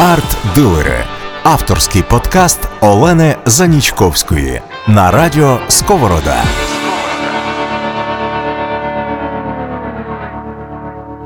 [0.00, 1.04] Арт-дилери.
[1.42, 6.42] Авторський подкаст Олени Занічковської на радіо Сковорода.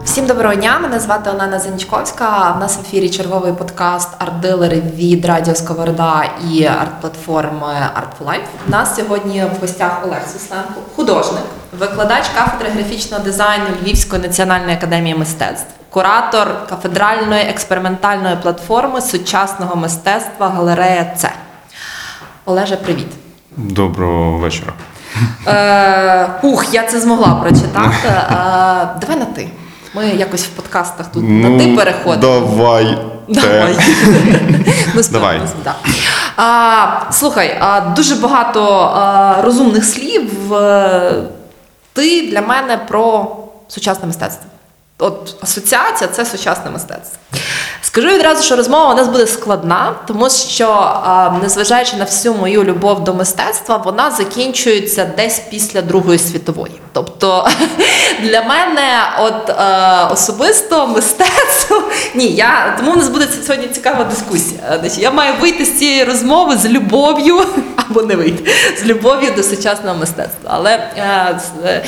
[0.04, 0.78] Всім доброго дня.
[0.78, 2.52] Мене звати Олена Занічковська.
[2.56, 8.44] В нас в ефірі черговий подкаст арт-дилери від Радіо Сковорода і арт-платформи Art for Life.
[8.68, 11.44] У нас сьогодні в гостях Олег Сусленко, художник,
[11.78, 21.12] викладач кафедри графічного дизайну Львівської національної академії мистецтв, куратор кафедральної експериментальної платформи сучасного мистецтва Галерея
[21.16, 21.32] Це.
[22.44, 23.06] Олеже, привіт.
[23.56, 24.72] Доброго вечора.
[25.46, 28.08] Е, Ух, я це змогла прочитати.
[28.08, 29.48] Е, давай на ти.
[29.94, 32.16] Ми якось в подкастах тут на ти переходимо.
[32.16, 32.98] Давай.
[33.28, 33.78] Давай.
[34.94, 35.40] ну, Давай.
[35.64, 35.74] да.
[36.36, 40.30] а, слухай, а, дуже багато а, розумних слів.
[41.92, 43.36] Ти для мене про
[43.68, 44.50] сучасне мистецтво.
[45.04, 47.18] От асоціація це сучасне мистецтво.
[47.82, 50.96] Скажу відразу, що розмова у нас буде складна, тому що,
[51.42, 56.80] незважаючи на всю мою любов до мистецтва, вона закінчується десь після Другої світової.
[56.92, 57.48] Тобто
[58.22, 61.82] для мене, от е, особисто мистецтво,
[62.14, 64.80] ні, я тому у нас буде сьогодні цікава дискусія.
[64.98, 67.40] Я маю вийти з цієї розмови з любов'ю
[67.76, 68.50] або не вийти
[68.82, 70.50] з любов'ю до сучасного мистецтва.
[70.54, 71.84] Але е, Е,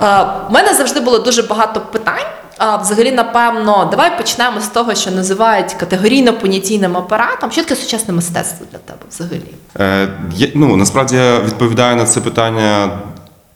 [0.00, 2.26] У мене завжди було дуже багато питань.
[2.58, 7.50] А взагалі, напевно, давай почнемо з того, що називають категорійно-понятійним апаратом.
[7.50, 9.42] Що таке сучасне мистецтво для тебе взагалі?
[9.80, 12.98] Е, є- ну, насправді я відповідаю на це питання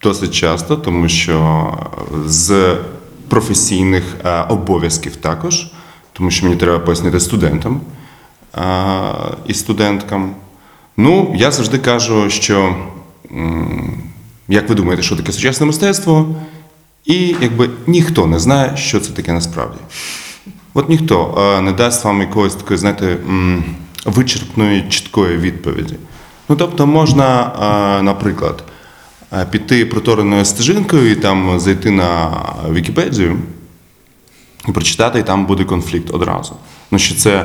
[0.02, 1.66] досить часто, тому що
[2.26, 2.76] з
[3.28, 5.66] професійних е, обов'язків також,
[6.12, 7.80] тому що мені треба пояснити студентам
[8.58, 8.60] е,
[9.46, 10.34] і студенткам.
[10.96, 12.74] Ну, я завжди кажу, що
[13.32, 14.02] м,
[14.52, 16.34] як ви думаєте, що таке сучасне мистецтво?
[17.04, 19.78] І якби ніхто не знає, що це таке насправді.
[20.74, 23.16] От ніхто не дасть вам якоїсь такої, знаєте,
[24.04, 25.94] вичерпної, чіткої відповіді.
[26.48, 27.52] Ну, тобто, можна,
[28.02, 28.64] наприклад,
[29.50, 32.30] піти протореною стежинкою і там зайти на
[32.70, 33.38] Вікіпедію
[34.68, 36.56] і прочитати, і там буде конфлікт одразу.
[36.90, 37.44] Ну, що це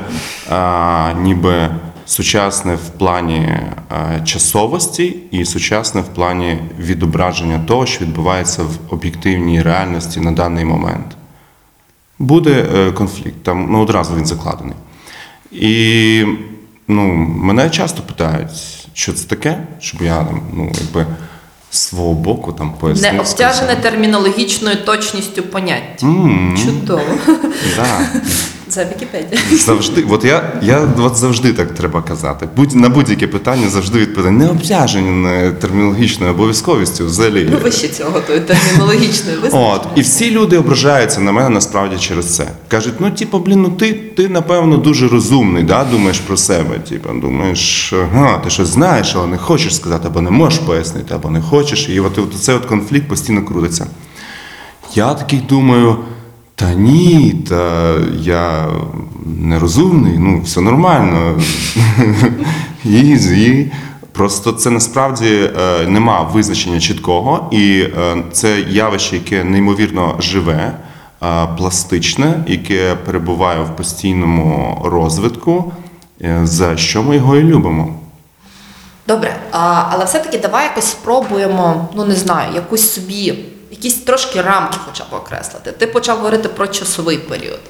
[1.20, 1.68] ніби
[2.08, 9.62] сучасне в плані е, часовості і сучасне в плані відображення того, що відбувається в об'єктивній
[9.62, 11.16] реальності на даний момент
[12.18, 14.74] буде е, конфлікт, там ну, одразу він закладений.
[15.52, 16.24] І
[16.88, 18.50] ну, мене часто питають,
[18.92, 21.06] що це таке, щоб я там, ну, якби
[21.70, 23.12] свого боку там пояснив.
[23.12, 26.06] Не обтяжене термінологічною точністю поняття.
[26.64, 27.02] Чудово.
[27.76, 28.00] Да.
[28.68, 29.40] Це Вікіпедія.
[29.52, 32.48] Завжди, от я, я от завжди так треба казати.
[32.56, 34.36] Будь, на будь-яке питання завжди відповідаю.
[34.36, 37.48] Не обтяжені термінологічною обов'язковістю взагалі.
[37.52, 39.36] Ну, вище цього тої термінологічної.
[39.52, 42.48] От, і всі люди ображаються на мене насправді через це.
[42.68, 46.78] Кажуть, ну типу, блін, ну ти, ти напевно дуже розумний, да, думаєш про себе.
[46.78, 51.30] Типу, думаєш, ага, ти щось знаєш, але не хочеш сказати, або не можеш пояснити, або
[51.30, 51.88] не хочеш.
[51.88, 53.86] І от, от цей от конфлікт постійно крутиться.
[54.94, 55.96] Я такий думаю.
[56.58, 58.66] Та ні, та я
[59.26, 61.40] нерозумний, ну все нормально.
[62.84, 63.72] Ізі.
[64.12, 70.72] Просто це насправді е, нема визначення чіткого, і е, це явище, яке неймовірно живе,
[71.22, 75.72] е, пластичне, яке перебуває в постійному розвитку,
[76.42, 77.94] за що ми його і любимо.
[79.06, 79.36] Добре,
[79.90, 83.34] але все-таки давай якось спробуємо, ну не знаю, якусь собі,
[83.70, 85.72] якісь трошки рамки хоча б окреслити.
[85.72, 87.60] Ти почав говорити про часовий період.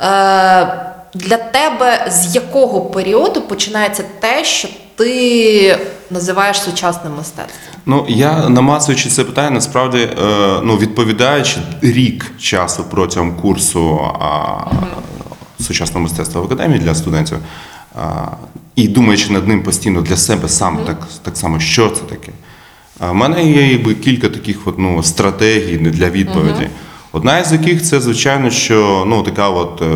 [0.00, 5.78] Е, для тебе з якого періоду починається те, що ти
[6.10, 7.74] називаєш сучасним мистецтвом?
[7.86, 10.14] Ну, я намацуючи це питання, насправді е,
[10.62, 14.58] ну, відповідаючи рік часу протягом курсу а,
[15.60, 17.38] сучасного мистецтва в академії для студентів,
[17.94, 18.26] а,
[18.76, 22.32] і думаючи над ним постійно для себе сам, так, так само, що це таке.
[22.98, 26.68] А, в мене є якби, кілька таких от, ну, стратегій для відповіді.
[27.12, 29.86] Одна із яких це, звичайно, що ну, така от, е,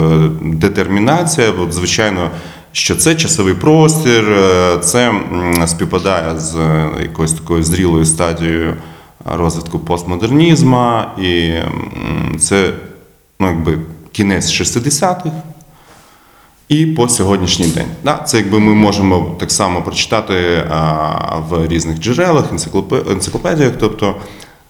[0.43, 2.31] детермінація, от, звичайно,
[2.73, 8.76] що це часовий простір, е, це м, співпадає з е, якоюсь такою зрілою стадією
[9.25, 12.70] розвитку постмодернізму, і м, це
[13.41, 13.79] ну, якби,
[14.12, 15.31] кінець 60-х.
[16.70, 17.87] І по сьогоднішній день.
[18.05, 20.34] Да, це якби ми можемо так само прочитати
[20.70, 22.44] а, в різних джерелах,
[23.11, 23.72] енциклопедіях.
[23.81, 24.14] Тобто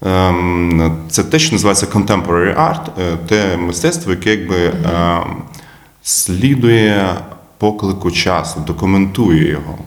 [0.06, 5.42] ем, це те, що називається contemporary art, е, те мистецтво, яке якби ем,
[6.02, 7.14] слідує
[7.58, 9.78] поклику часу, документує його.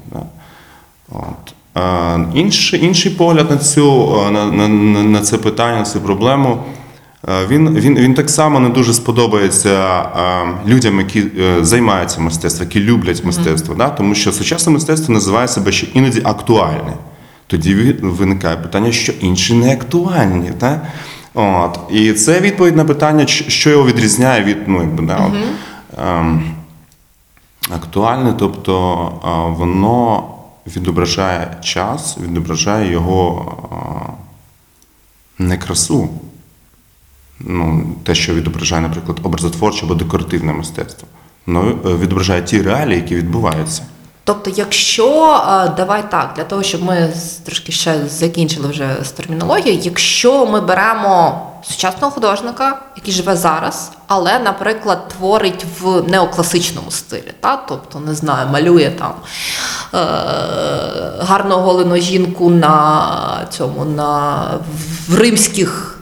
[1.10, 1.54] От.
[1.78, 6.02] Е, інший, інший погляд на, цю, е, на, на, на на це питання, на цю
[6.02, 6.83] проблему Е,
[7.28, 12.80] Він, він, він так само не дуже сподобається е, людям, які е, займаються мистецтвом, які
[12.80, 13.90] люблять мистецтво, да?
[13.90, 16.94] тому що сучасне мистецтво називає себе ще іноді актуальне.
[17.48, 20.52] Тоді виникає питання, що інші не актуальні.
[20.60, 20.82] Да?
[21.34, 21.80] От.
[21.92, 25.34] І це відповідь на питання, що його відрізняє від ну, якби, да, от,
[26.08, 26.56] ем,
[27.70, 28.96] актуальне, тобто
[29.58, 30.30] воно
[30.76, 34.12] відображає час, відображає його а,
[35.44, 36.10] не красу.
[37.40, 41.08] Ну, те, що відображає, наприклад, образотворче або декоративне мистецтво.
[41.48, 43.84] Воно е, відображає ті реалії, які відбуваються.
[44.26, 47.10] Тобто, якщо е, давай так, для того, щоб ми
[47.46, 54.40] трошки ще закінчили вже з термінологією, якщо ми беремо сучасного художника, який живе зараз, але,
[54.40, 57.58] наприклад, творить в неокласичному стилі, та?
[57.58, 59.14] тобто, не знаю, малює там
[59.94, 59.98] е-
[61.20, 64.44] гарно оголену жінку на цьому, на
[65.08, 66.00] в римських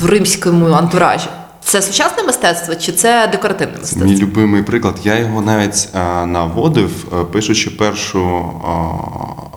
[0.00, 1.26] в римському антуражі.
[1.64, 4.06] Це сучасне мистецтво чи це декоративне мистецтво?
[4.06, 4.94] мій любимий приклад.
[5.04, 6.90] Я його навіть е, наводив,
[7.20, 8.20] е, пишучи першу,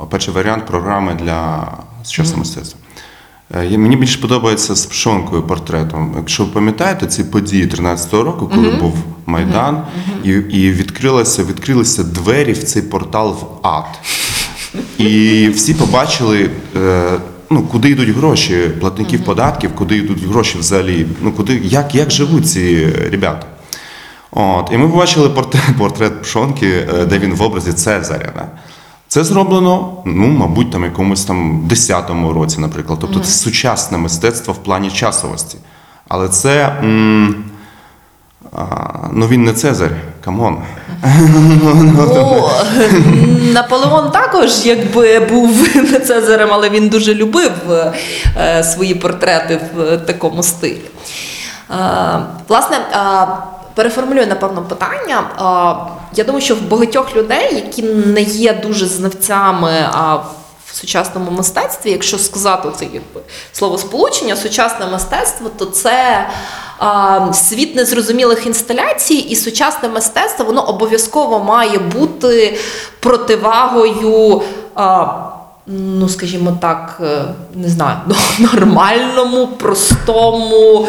[0.02, 1.68] е, перший варіант програми для
[2.04, 2.80] сучасного мистецтва.
[3.56, 6.14] Е, я- Мені більше подобається з пшонкою портретом.
[6.18, 8.94] Якщо ви пам'ятаєте ці події 13-го року, коли був
[9.26, 9.82] Майдан,
[10.24, 13.86] і, і відкрилися, відкрилися двері в цей портал в ад.
[14.98, 17.12] І всі побачили, е,
[17.54, 22.50] ну, куди йдуть гроші платників податків, куди йдуть гроші взагалі, ну, куди, як, як живуть
[22.50, 23.48] ці ребята.
[24.32, 28.32] От, і ми побачили портрет, портрет Пшонки, е, де він в образі Цезаря.
[28.36, 28.48] Да?
[29.08, 33.00] Це зроблено, ну, мабуть, там якомусь там 10-му році, наприклад.
[33.02, 35.58] Тобто це сучасне мистецтво в плані часовості.
[36.08, 36.78] Але це.
[36.84, 37.44] М-
[38.56, 38.64] а,
[39.12, 39.92] ну він не Цезарь,
[40.26, 40.58] come on.
[41.06, 41.74] Ну,
[43.54, 47.52] Наполеон також, якби був не Цезарем, але він дуже любив
[48.38, 50.82] е, свої портрети в такому стилі.
[52.48, 52.78] Власне,
[53.76, 55.24] переформулюю напевно питання.
[56.16, 59.90] Я думаю, що в багатьох людей, які не є дуже знавцями
[60.74, 63.22] сучасному мистецтві, якщо сказати це якби
[63.52, 66.28] слово сполучення, сучасне мистецтво, то це
[66.78, 72.58] а, світ незрозумілих інсталяцій, і сучасне мистецтво воно обов'язково має бути
[73.00, 74.42] противагою.
[74.76, 75.06] А,
[75.68, 77.26] Ну, скажімо так, е,
[77.56, 77.98] не знаю,
[78.40, 80.88] нормальному, простому,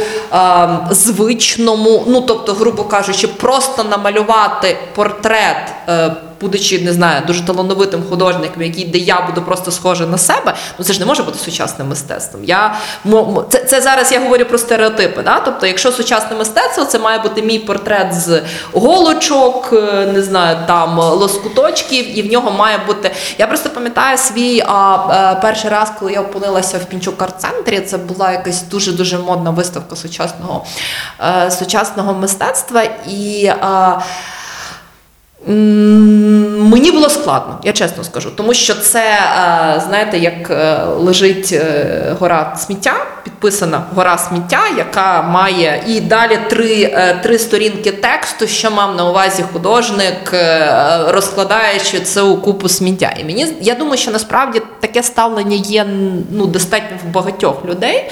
[0.91, 2.05] звичному.
[2.07, 8.85] Ну, тобто, грубо кажучи, просто намалювати портрет, е, будучи, не знаю, дуже талановитим художником, який
[8.85, 12.44] де я буду просто схожа на себе, ну це ж не може бути сучасним мистецтвом.
[12.44, 12.75] Я,
[13.49, 15.23] це, це зараз я говорю про стереотипи.
[15.23, 15.41] Да?
[15.41, 18.43] Тобто, якщо сучасне мистецтво, це має бути мій портрет з
[18.73, 23.11] голочок, е, не знаю, там лоскуточків, і в нього має бути.
[23.38, 27.97] Я просто пам'ятаю свій а, е, перший раз, коли я опинилася в Пінчук арт-центрі, це
[27.97, 30.64] була якась дуже дуже модна виставка сучасного,
[31.20, 32.82] е, сучасного мистецтва.
[33.08, 34.00] І а,
[35.46, 42.17] Мені було складно, я чесно скажу, тому що це, е, знаєте, як е, лежить е,
[42.20, 42.94] гора сміття,
[43.25, 49.44] підписана гора сміття, яка має і далі три, три сторінки тексту, що мав на увазі
[49.52, 50.35] художник,
[51.08, 53.14] розкладаючи це у купу сміття.
[53.20, 55.87] І мені я думаю, що насправді таке ставлення є
[56.31, 58.11] ну, достатньо в багатьох людей.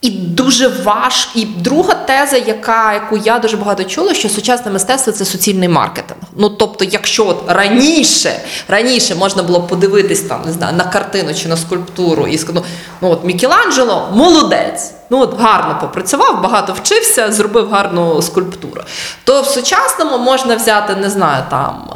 [0.00, 1.28] І дуже важ.
[1.34, 6.20] І друга теза, яка, яку я дуже багато чула, що сучасне мистецтво це суцільний маркетинг.
[6.36, 11.48] Ну тобто, якщо от раніше, раніше можна було подивитись там, не знаю, на картину чи
[11.48, 12.66] на скульптуру і сказати,
[13.00, 14.92] ну от Мікеланджело молодець.
[15.10, 18.82] Ну от гарно попрацював, багато вчився, зробив гарну скульптуру.
[19.24, 21.88] То в сучасному можна взяти, не знаю, там.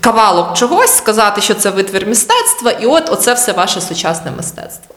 [0.00, 4.94] Кавалок чогось, сказати, що це витвір мистецтва, і от оце все ваше сучасне мистецтво.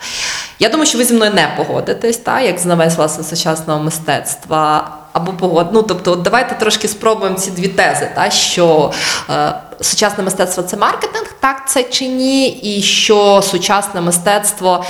[0.59, 4.91] Я думаю, що ви зі мною не погодитесь, та, як знавець власне сучасного мистецтва.
[5.13, 5.67] Або погод...
[5.73, 8.91] ну, тобто, от давайте трошки спробуємо ці дві тези, та, що
[9.29, 14.85] е, сучасне мистецтво це маркетинг, так це чи ні, і що сучасне мистецтво.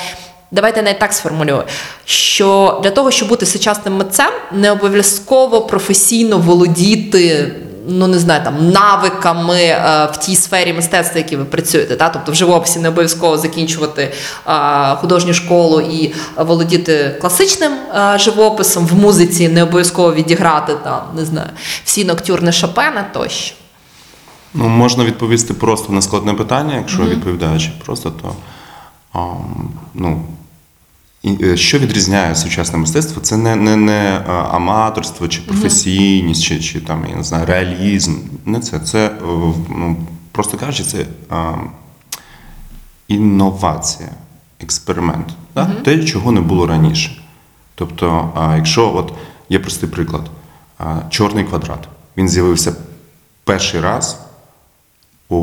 [0.52, 1.64] Давайте навіть так сформулюю,
[2.06, 7.56] що для того, щоб бути сучасним митцем, не обов'язково професійно володіти
[7.88, 11.96] ну не знаю, там навиками е, в тій сфері мистецтва, які ви працюєте.
[11.96, 12.10] Та?
[12.10, 14.14] Тобто в живописі не обов'язково закінчувати
[14.48, 21.26] е, художню школу і володіти класичним е, живописом, в музиці не обов'язково відіграти там, не
[21.26, 21.50] знаю,
[21.84, 23.56] всі ноктюрни Шопена тощо.
[24.54, 28.36] Ну, можна відповісти просто на складне питання, якщо відповідаючи просто, то
[29.14, 29.20] а,
[29.94, 30.24] ну,
[31.28, 33.22] і, е, що відрізняє сучасне мистецтво?
[33.22, 38.16] Це не, не, не аматорство чи професійність, чи, чи там, я не знаю, реалізм.
[38.46, 38.80] Не це.
[38.80, 39.14] Це, е,
[39.70, 39.96] ну,
[40.32, 41.54] просто кажучи, це а,
[43.08, 44.10] інновація.
[44.60, 45.66] експеримент, да?
[45.66, 47.22] те, чого не було раніше.
[47.76, 49.14] Тобто, а, якщо от
[49.50, 50.22] є простий приклад,
[50.78, 52.76] а, чорний квадрат, він з'явився
[53.44, 54.20] перший раз
[55.30, 55.36] у,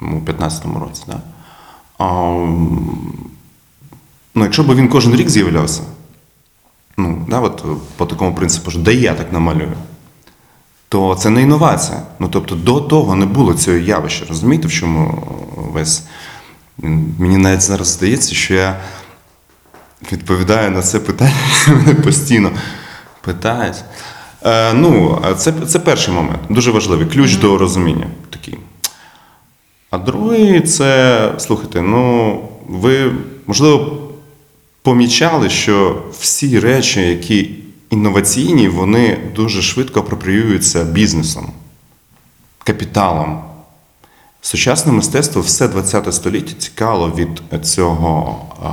[0.00, 1.02] у 15-му році.
[1.06, 1.20] Да?
[1.98, 2.06] А,
[4.36, 5.82] ну, якщо б він кожен рік з'являвся,
[6.96, 7.64] ну, да, от,
[7.96, 9.72] по такому принципу, що да я так намалюю,
[10.88, 12.02] то це не інновація.
[12.18, 14.24] Ну, тобто до того не було цього явища.
[14.28, 15.22] Розумієте, в чому
[15.56, 16.02] весь.
[17.18, 18.80] Мені навіть зараз здається, що я
[20.12, 21.34] відповідаю на це питання,
[21.68, 22.50] мене постійно
[23.20, 23.84] питають.
[24.44, 28.58] Е, ну, це, це перший момент, дуже важливий, ключ до розуміння такий.
[29.90, 33.12] А другий це, слухайте, ну, ви,
[33.46, 33.95] можливо,
[34.86, 37.50] помічали, що всі речі, які
[37.90, 41.52] інноваційні, вони дуже швидко апропріюються бізнесом,
[42.64, 43.44] капіталом.
[44.40, 48.68] Сучасне мистецтво все ХХ століття цікаво від цього а,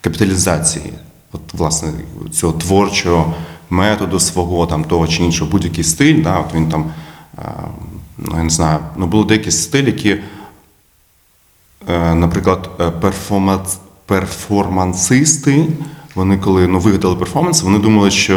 [0.00, 0.92] капіталізації,
[1.32, 1.92] от, власне,
[2.32, 3.34] цього творчого
[3.70, 6.22] методу свого, там, того чи іншого, будь-який стиль.
[6.22, 6.90] Да, от він там,
[7.36, 7.42] а,
[8.18, 10.18] ну, я не знаю, ну, були деякі стилі, які
[11.88, 15.66] Е, наприклад, е, перформанс, перформансисти,
[16.14, 18.34] вони коли ну, вигадали перформанс, вони думали, що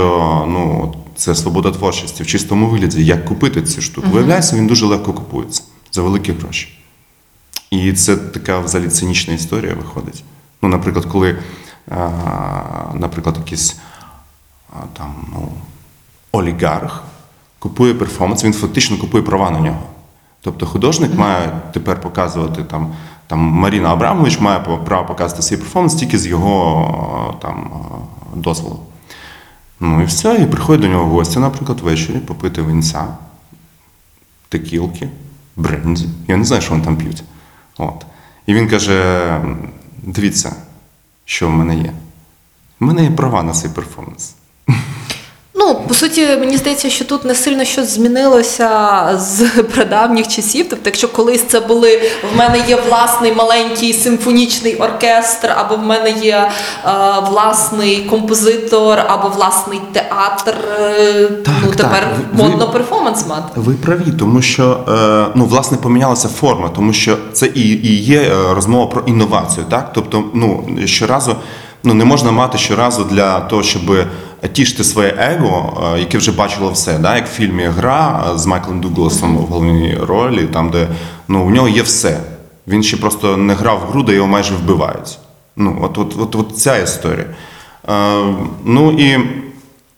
[0.48, 3.06] ну, це свобода творчості в чистому вигляді.
[3.06, 4.08] Як купити цю штуку?
[4.12, 6.80] Виявляється, він дуже легко купується за великі гроші.
[7.70, 10.24] І це така взагалі цинічна історія виходить.
[10.62, 12.10] Ну, наприклад, коли, е,
[12.94, 13.78] наприклад, якийсь
[14.70, 15.52] а, там, ну,
[16.32, 17.04] олігарх
[17.60, 19.84] купує перформанс, він фактично купує права на нього.
[20.42, 22.94] Тобто художник має тепер показувати там,
[23.32, 28.80] там Маріна Абрамович має право показувати свій перформанс тільки з його е, там е, дозволу.
[29.80, 33.08] Ну і все, і приходить до нього гості, наприклад, ввечері попити винця,
[34.50, 35.10] текілки,
[35.56, 36.10] бренді.
[36.28, 37.24] Я не знаю, що вони там п'ють.
[37.78, 38.06] От.
[38.46, 39.42] І він каже:
[40.04, 40.56] дивіться,
[41.26, 41.94] що в мене є.
[42.80, 44.36] У мене є права на цей перформанс.
[45.64, 48.70] Ну, по суті, мені здається, що тут не сильно щось змінилося
[49.20, 49.42] з
[49.76, 50.66] прадавніх часів.
[50.70, 52.02] Тобто, якщо колись це були
[52.34, 56.50] в мене є власний маленький симфонічний оркестр, або в мене є
[56.86, 56.90] е,
[57.30, 61.76] власний композитор, або власний театр, е, Так, ну так.
[61.78, 63.44] тепер Ви- модно перформанс мати.
[63.56, 68.22] Ви праві, тому що е, ну, власне помінялася форма, тому що це і, і є
[68.22, 69.66] е, розмова про інновацію.
[69.70, 69.92] Так?
[69.94, 71.36] Тобто, ну, щоразу
[71.84, 74.08] ну, не можна мати щоразу для того, щоб
[74.54, 77.00] тішити своє его, е, яке вже бачило все.
[77.00, 77.16] Да?
[77.16, 80.88] Як в фільмі Гра з Майклом Дугласом в головній ролі, там, де
[81.28, 82.20] ну, у нього є все.
[82.68, 85.20] Він ще просто не грав в гру, де його майже вбивають.
[85.56, 87.26] Ну, от, от, от, от ця історія.
[87.90, 88.24] Е,
[88.66, 89.20] ну і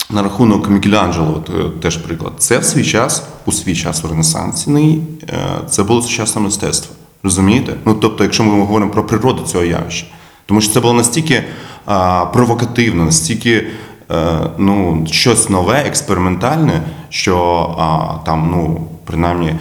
[0.09, 2.33] на рахунок Мікеланджело, е, теж приклад.
[2.37, 5.35] Це в свій час, у свій час в Ренесансі, е,
[5.69, 6.95] це було сучасне мистецтво.
[7.23, 7.73] Розумієте?
[7.85, 10.05] Ну, тобто, якщо ми говоримо про природу цього явища.
[10.45, 11.43] Тому що це було настільки
[11.85, 13.67] а, провокативно, настільки
[14.11, 17.37] е, ну, щось нове, експериментальне, що
[17.79, 19.55] а, там, ну, принаймні,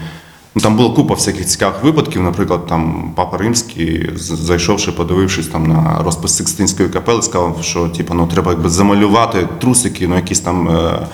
[0.54, 2.22] ну, там була купа всяких цікавих випадків.
[2.22, 8.26] Наприклад, там Папа Римський, зайшовши, подивившись там на розпис Сикстинської капели, сказав, що типу, ну,
[8.26, 10.68] треба якби замалювати трусики, ну, якісь там.
[10.68, 11.06] Е,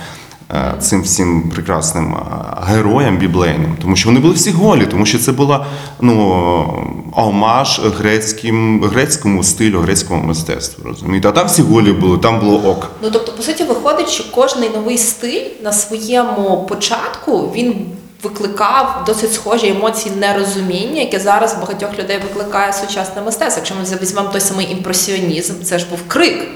[0.80, 2.20] Цим всім прекрасним е,
[2.66, 5.66] героям біблейним, тому що вони були всі голі, тому що це була
[6.00, 6.84] ну
[7.16, 10.84] омаж грецьким, грецькому стилю, грецькому мистецтву.
[10.84, 11.28] Розумієте?
[11.28, 12.90] А там всі голі були, там було ок.
[13.02, 17.86] Ну тобто, по суті, виходить, що кожний новий стиль на своєму початку він
[18.22, 23.60] викликав досить схожі емоції нерозуміння, яке зараз багатьох людей викликає сучасне мистецтво.
[23.60, 26.48] Якщо ми візьмемо той самий імпресіонізм, це ж був крик.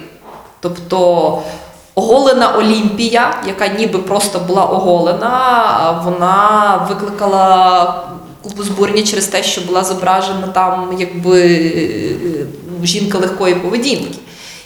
[0.61, 1.39] Тобто
[1.95, 7.95] оголена Олімпія, яка ніби просто була оголена, вона викликала
[8.43, 14.19] купу збурення через те, що була зображена там якби е, жінка легкої поведінки.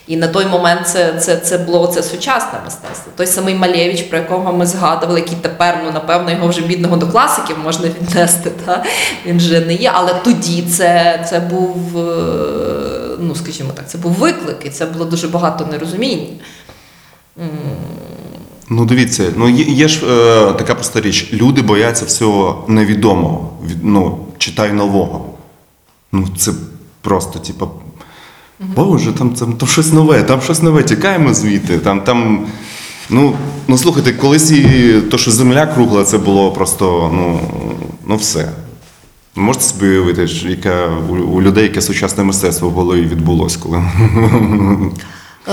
[0.06, 3.12] І на той момент це, це, це було це сучасне мистецтво.
[3.16, 7.06] Той самий Малєвич, про якого ми згадували, який тепер, ну напевно, його вже бідного до
[7.06, 8.50] класиків можна віднести.
[8.66, 8.85] Та?
[9.26, 9.90] Він вже не є.
[9.95, 15.04] Але тоді це, це був, е, ну скажімо так, це був виклик, і це було
[15.04, 16.26] дуже багато нерозуміння.
[18.69, 21.33] Ну, дивіться, ну є, є ж е, така проста річ.
[21.33, 25.25] Люди бояться всього невідомого, від, ну, читай нового.
[26.12, 26.52] Ну, це
[27.00, 27.66] просто, типа,
[28.61, 31.78] Боже, там, там, там щось нове, там щось нове, тікаємо звідти.
[31.78, 32.47] Там, там,
[33.11, 33.37] ну,
[33.69, 37.40] ну слухайте, колись і то, що земля кругла, це було просто, ну,
[38.07, 38.49] ну все.
[39.35, 43.83] Можете собі уявити, яке у, у людей яке сучасне мистецтво в голові відбулося, коли.
[45.49, 45.53] Е,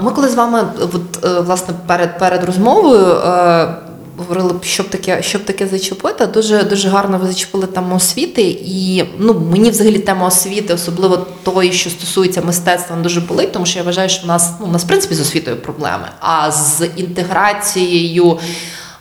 [0.00, 3.74] Ми коли з вами, от, е, власне, перед, перед розмовою е,
[4.16, 6.26] говорили, щоб таке, щоб таке зачепити.
[6.26, 8.42] Дуже дуже гарно ви зачепили тему освіти.
[8.64, 13.78] І ну мені взагалі тема освіти, особливо тої, що стосується мистецтва, дуже болить, тому що
[13.78, 16.88] я вважаю, що в нас ну в нас в принципі з освітою проблеми, а з
[16.96, 18.38] інтеграцією.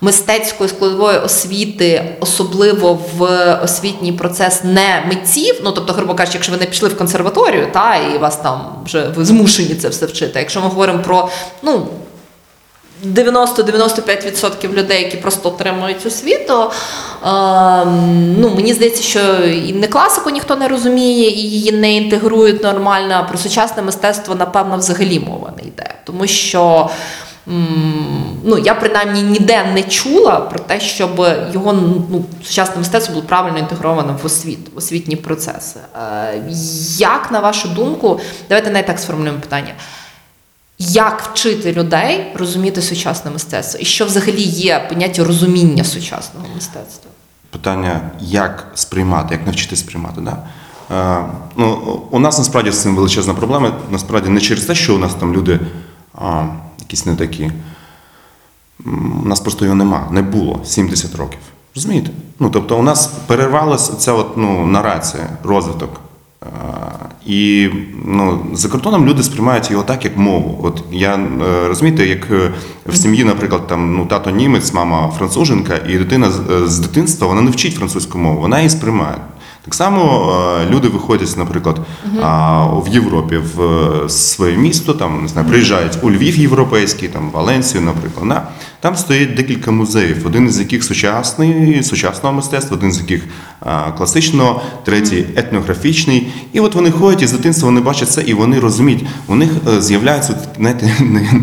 [0.04, 5.62] Мистецької складової освіти, особливо в освітній процес не митців.
[5.64, 9.08] Ну тобто, грубо кажучи, якщо ви не пішли в консерваторію, та і вас там вже
[9.08, 10.40] ви змушені це все вчити.
[10.40, 11.30] Якщо ми говоримо про
[11.62, 11.88] ну
[13.06, 16.62] 90-95% людей, які просто отримують освіту.
[16.64, 16.70] Е,
[18.38, 23.16] ну, мені здається, що і не класику ніхто не розуміє, і її не інтегрують нормально.
[23.20, 25.94] а Про сучасне мистецтво, напевно, взагалі мова не йде.
[26.06, 26.90] Тому що
[27.46, 33.60] ну, я принаймні ніде не чула про те, щоб його ну, сучасне мистецтво було правильно
[33.60, 35.80] інтегровано в освіт, в освітні процеси.
[35.96, 36.44] Е,
[36.98, 38.20] як, на вашу думку,
[38.50, 39.74] давайте навіть так сформулюємо питання.
[40.80, 43.80] Як вчити людей розуміти сучасне мистецтво?
[43.80, 47.12] І що взагалі є поняття розуміння сучасного мистецтва?
[47.50, 50.22] Питання, як сприймати, як навчитись сприймати.
[50.22, 50.38] Да?
[50.92, 51.26] Е,
[51.58, 53.72] ну, у нас насправді з цим величезна проблема.
[53.92, 55.60] Насправді не через те, що у нас там люди
[56.16, 56.46] а,
[56.94, 57.52] якісь не такі.
[59.24, 61.40] У нас просто його нема, не було 70 років.
[61.76, 62.10] Розумієте?
[62.40, 66.02] Ну, тобто, у нас перервалася ця от, ну, нарація, розвиток.
[66.44, 66.48] Е,
[67.26, 67.70] І
[68.06, 70.60] ну, за кордоном люди сприймають його так, як мову.
[70.64, 72.52] От я е, розумієте, як е,
[72.86, 77.42] в сім'ї, наприклад, там ну тато німець, мама француженка, і дитина е, з дитинства вона
[77.42, 79.18] не вчить французьку мову, вона її сприймає.
[79.66, 81.80] Так само е, люди виходять, наприклад,
[82.86, 87.82] в Європі в е, своє місто, там не знаю, приїжджають у Львів європейський, там Валенсію,
[87.82, 88.44] наприклад.
[88.84, 93.24] Там стоїть декілька музеїв, один із яких сучасний, сучасного мистецтва, один з яких
[93.98, 96.28] класичного, третій етнографічний.
[96.54, 99.50] І от вони ходять і з дитинства вони бачать це, і вони розуміють, у них
[99.68, 100.96] е, з'являються знаєте,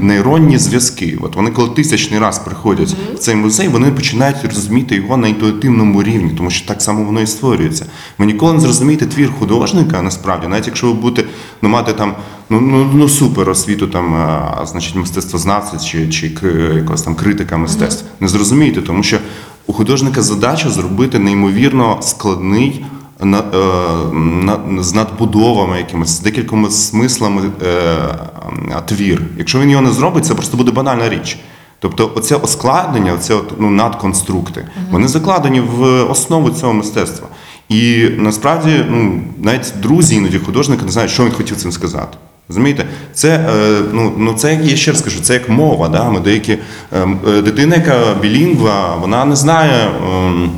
[0.02, 1.18] нейронні зв'язки.
[1.22, 6.02] От вони, коли тисячний раз приходять в цей музей, вони починають розуміти його на інтуїтивному
[6.02, 7.86] рівні, тому що так само воно і створюється.
[8.18, 11.28] Ви ніколи не зрозумієте твір художника, насправді, навіть якщо ви будете
[11.62, 12.14] ну, мати там
[12.50, 16.32] ну, ну, ну супер освіту, там, а, значить, мистецтвознавця чи, чи
[16.74, 18.04] якогось там критика мистецтв.
[18.20, 19.18] Не зрозумієте, тому що
[19.66, 22.84] у художника задача зробити неймовірно складний.
[23.22, 29.22] На, е, з надбудовами якимось, з декількома смислами е, е, твір.
[29.38, 31.38] Якщо він його не зробить, це просто буде банальна річ.
[31.78, 37.28] Тобто, оце оскладнення, оце от, ну, надконструкти, вони закладені в основу цього мистецтва.
[37.68, 42.18] І насправді, ну, навіть друзі, іноді художники не знають, що він хотів цим сказати.
[42.50, 42.86] Розумієте?
[43.12, 45.88] Це, е, ну, ну, це як я ще раз кажу, це як мова.
[45.88, 46.10] Да?
[46.10, 49.90] Ми деякі, е, е, дитина, яка білінгва, вона не знає.
[50.12, 50.50] ем,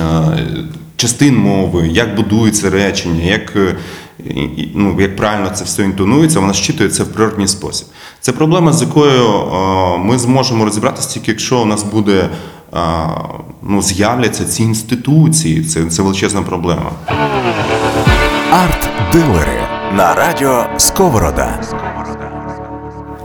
[0.00, 0.46] е,
[0.96, 3.56] частин мови, як будується речення, як,
[4.74, 7.86] ну, як правильно це все інтонується, вона щитує це в природній спосіб.
[8.20, 9.24] Це проблема, з якою
[9.98, 12.28] ми зможемо розібратися тільки якщо у нас буде.
[13.62, 16.90] Ну, з'являться ці інституції, це, це величезна проблема.
[18.52, 19.65] Арт-дилери
[19.96, 21.60] на радіо Сковорода.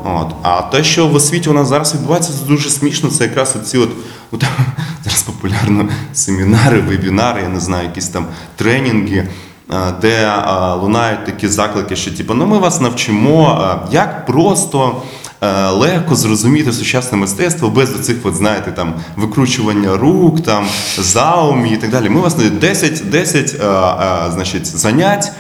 [0.06, 0.36] От.
[0.42, 3.10] А те, що в освіті у нас зараз відбувається, це дуже смішно.
[3.10, 3.90] Це якраз оці от,
[4.32, 4.44] от
[5.04, 9.28] зараз популярно семінари, вебінари, я не знаю, якісь там тренінги,
[9.72, 15.02] е, де е, лунають такі заклики, що типу, ну ми вас навчимо, е, як просто.
[15.72, 20.66] Легко зрозуміти сучасне мистецтво без оцих, от, знаєте, там викручування рук, там
[20.98, 22.10] заумі і так далі.
[22.10, 25.32] Ми вас на 10, 10 е, е, значить, занять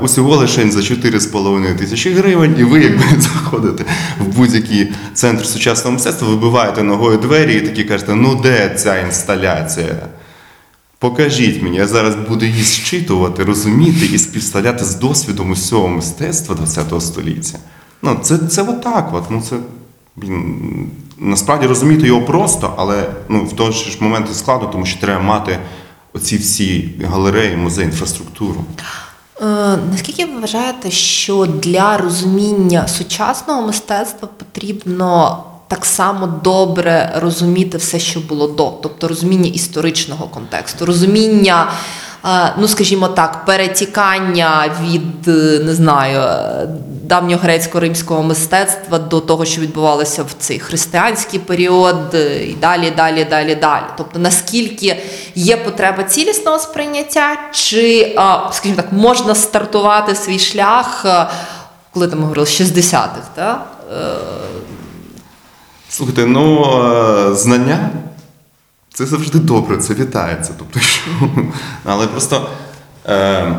[0.00, 3.84] Усього лише за 4,5 тисячі гривень, і ви, якби заходите
[4.20, 9.96] в будь-який центр сучасного мистецтва, вибиваєте ногою двері і такі кажете, ну де ця інсталяція?
[10.98, 17.00] Покажіть мені, я зараз буду її зчитувати, розуміти і співставляти з досвідом усього мистецтва ХХ
[17.00, 17.58] століття.
[18.02, 19.10] Ну, це, це отак.
[19.12, 19.30] От.
[19.30, 19.56] Ну, це,
[20.16, 25.22] блін, насправді розуміти його просто, але ну, в той ж момент складно, тому що треба
[25.22, 25.58] мати
[26.12, 28.64] оці всі галереї, музеї, інфраструктуру.
[29.40, 29.44] Е,
[29.90, 38.20] наскільки ви вважаєте, що для розуміння сучасного мистецтва потрібно так само добре розуміти все, що
[38.20, 41.72] було до, тобто розуміння історичного контексту, розуміння,
[42.58, 46.20] ну скажімо так, перетікання від е, не знаю.
[46.20, 46.68] е,
[47.04, 53.54] Давньогрецько-римського мистецтва до того, що відбувалося в цей християнський період, е, і далі, далі, далі,
[53.54, 53.82] далі.
[53.96, 55.02] Тобто, наскільки
[55.34, 58.16] є потреба цілісного сприйняття, чи,
[58.52, 61.06] скажімо так, можна стартувати свій шлях,
[61.90, 63.66] коли там говорили, 60-х, так?
[65.88, 66.64] Слухайте, ну
[67.34, 67.90] знання
[68.94, 70.54] це завжди добре, це вітається.
[70.58, 71.00] Тобто, що,
[71.84, 72.50] але просто
[73.06, 73.56] е,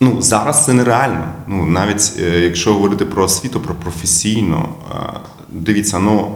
[0.00, 1.32] ну, зараз це нереально.
[1.46, 4.94] Ну, навіть е, якщо говорити про освіту, про професійну, е,
[5.48, 6.34] дивіться, ну.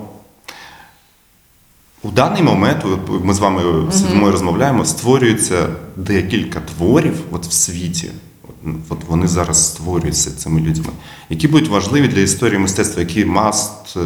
[2.03, 2.85] у даний момент,
[3.23, 8.11] ми з вами сидимо і розмовляємо, створюється декілька творів от в світі.
[8.43, 10.93] От, от вони зараз створюються цими людьми,
[11.31, 14.01] які будуть важливі для історії мистецтва, які маст е,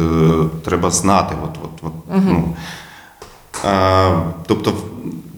[0.65, 1.35] треба знати.
[1.43, 2.55] От, от, от, ну.
[3.65, 4.73] Е, тобто,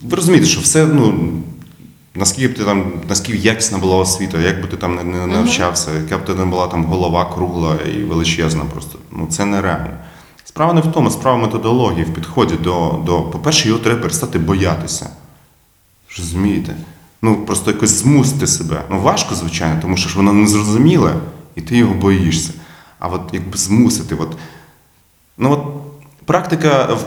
[0.03, 1.31] ви розумієте, що все, ну,
[2.15, 5.91] наскільки б ти там, наскільки якісна була освіта, як би ти там не, не навчався,
[5.93, 9.97] яка б ти не була там голова кругла і величезна, просто ну це нереально.
[10.45, 15.09] Справа не в тому, справа методології, в підході до, до по-перше, його треба перестати боятися.
[16.17, 16.75] Розумієте?
[17.21, 18.81] Ну, просто якось змусити себе.
[18.89, 21.13] Ну, важко, звичайно, тому що ж воно незрозуміле,
[21.55, 22.53] і ти його боїшся.
[22.99, 24.37] А от якби змусити, от,
[25.37, 25.63] ну от
[26.25, 26.97] практика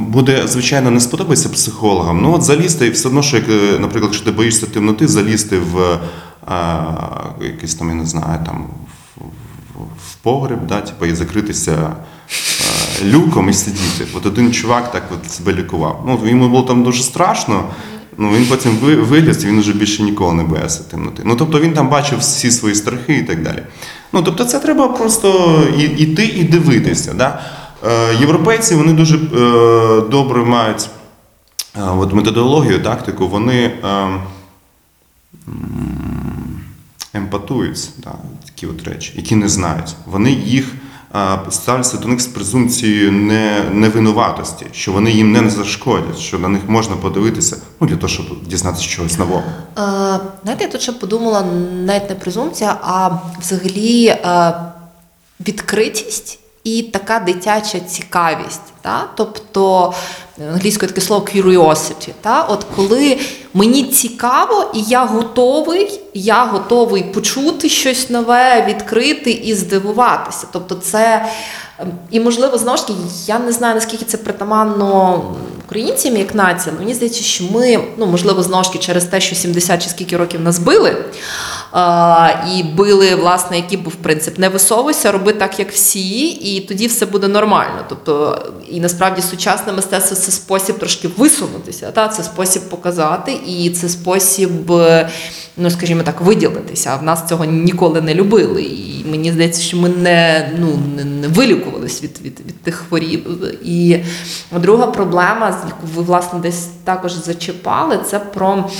[0.00, 2.22] буде, звичайно, не сподобається психологам.
[2.22, 5.58] Ну, от залізти, і все одно, що, як, е, наприклад, якщо ти боїшся темноти, залізти
[5.58, 5.98] в
[6.46, 6.80] а,
[7.42, 8.66] якийсь там, я не знаю, там
[9.76, 11.72] в, погреб, да, типу, і закритися
[13.02, 14.06] е, люком і сидіти.
[14.14, 16.04] От один чувак так от себе лікував.
[16.06, 17.64] Ну, йому було там дуже страшно.
[18.18, 21.22] Ну, він потім ви- виліз, і він вже більше ніколи не боявся темноти.
[21.26, 23.62] Ну, тобто він там бачив всі свої страхи і так далі.
[24.12, 25.58] Ну, тобто, це треба просто
[25.98, 27.14] іти і дивитися.
[27.14, 27.40] Да?
[27.86, 30.88] Е, європейці вони дуже е, добре мають
[31.76, 33.72] е, от методологію, тактику, вони
[37.14, 38.12] емпатують да,
[38.46, 39.94] такі от речі, які не знають.
[40.06, 40.72] Вони їх
[41.50, 46.62] ставляться до них з презумпцією не, невинуватості, що вони їм не зашкодять, що на них
[46.68, 49.42] можна подивитися, ну для того, щоб дізнатися чогось нового.
[49.42, 49.80] Е,
[50.42, 53.10] знаєте, я тут ще подумала навіть не презумпція, а
[53.40, 54.54] взагалі е,
[55.40, 56.38] відкритість
[56.76, 58.60] і така дитяча цікавість.
[58.82, 59.08] Та?
[59.16, 59.94] Тобто
[60.52, 62.10] англійською таке слово curiosity.
[62.20, 62.42] Та?
[62.42, 63.18] От коли
[63.54, 70.46] мені цікаво, і я готовий, я готовий почути щось нове, відкрити і здивуватися.
[70.52, 71.26] Тобто, це
[72.10, 75.22] і можливо знову ж таки, я не знаю наскільки це притаманно
[75.68, 76.74] українцям як нація.
[76.78, 80.16] Мені здається, що ми, ну можливо, знову ж таки через те, що 70 чи скільки
[80.16, 80.96] років нас били.
[81.72, 86.86] А, і били, власне, який був принцип не висовуйся, роби так, як всі, і тоді
[86.86, 87.84] все буде нормально.
[87.88, 92.08] Тобто, і насправді сучасне мистецтво це спосіб трошки висунутися, та?
[92.08, 95.08] це спосіб показати, і це спосіб, е,
[95.56, 96.90] ну скажімо так, виділитися.
[96.92, 98.62] А в нас цього ніколи не любили.
[98.62, 101.28] І мені здається, що ми не, ну, не, не
[101.68, 103.28] вилікувались від, від, від тих хворіб.
[103.64, 103.98] І
[104.52, 108.70] друга проблема, яку ви власне десь також зачіпали, це про.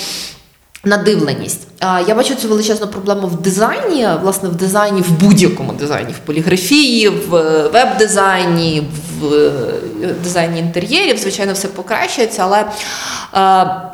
[0.84, 1.66] Надивленість.
[1.82, 7.08] Я бачу цю величезну проблему в дизайні, власне, в дизайні, в будь-якому дизайні, в поліграфії,
[7.08, 8.88] в е, веб-дизайні,
[9.20, 9.52] в е,
[10.22, 11.18] дизайні інтер'єрів.
[11.18, 12.42] Звичайно, все покращується.
[12.42, 12.66] Але е,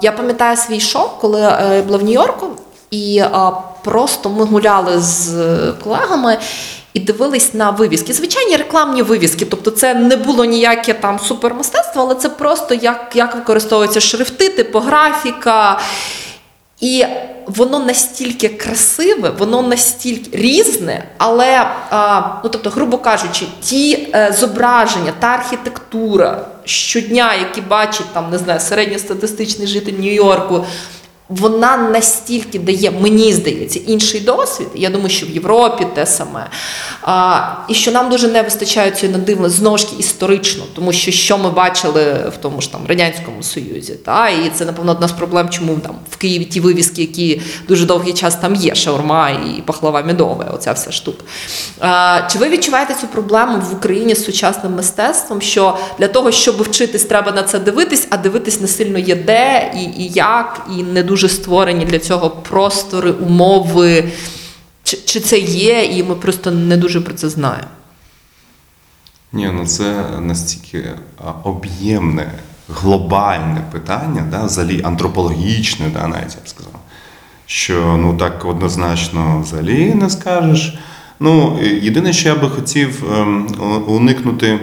[0.03, 2.47] я пам'ятаю свій шок, коли я була в Нью-Йорку,
[2.91, 3.23] і
[3.85, 5.33] просто ми гуляли з
[5.85, 6.39] колегами.
[6.95, 8.13] І дивились на вивіски.
[8.13, 9.45] Звичайні рекламні вивіски.
[9.45, 15.81] Тобто це не було ніяке там супермистецтво, але це просто як, як використовуються шрифти, типографіка.
[16.81, 17.05] І
[17.47, 21.67] воно настільки красиве, воно настільки різне, але,
[22.45, 28.61] ну тобто, грубо кажучи, ті е, зображення, та архітектура щодня, які бачить там, не знаю,
[28.61, 30.67] середньостатистичний житель Нью-Йорку,
[31.29, 34.69] вона настільки дає, мені здається, інший досвід.
[34.75, 36.47] Я думаю, що в Європі те саме.
[37.03, 41.39] А, і що нам дуже не вистачає цієї надивленості, знову ж історично, тому що що
[41.39, 43.93] ми бачили в тому ж там Радянському Союзі.
[44.05, 44.29] Та?
[44.29, 48.13] І це, напевно, одна з проблем, чому там в Києві ті вивіски, які дуже довгий
[48.13, 51.25] час там є, шаурма і пахлава медова, оця вся штука.
[51.81, 55.41] А, чи ви відчуваєте цю проблему в Україні з сучасним мистецтвом?
[55.41, 59.73] Що для того, щоб вчитись, треба на це дивитись, а дивитись не сильно є де
[59.77, 64.05] і, і як, і не дуже створені для цього простори, умови.
[64.83, 67.69] Чи, чи це є, і ми просто не дуже про це знаємо?
[69.33, 70.91] Ні, ну це настільки
[71.43, 72.33] об'ємне,
[72.69, 76.73] глобальне питання, да, взагалі антропологічне, да, навіть я б сказав,
[77.47, 80.79] що ну так однозначно взагалі не скажеш.
[81.21, 83.49] Ну, єдине, що я би хотів ем,
[83.87, 84.61] уникнути,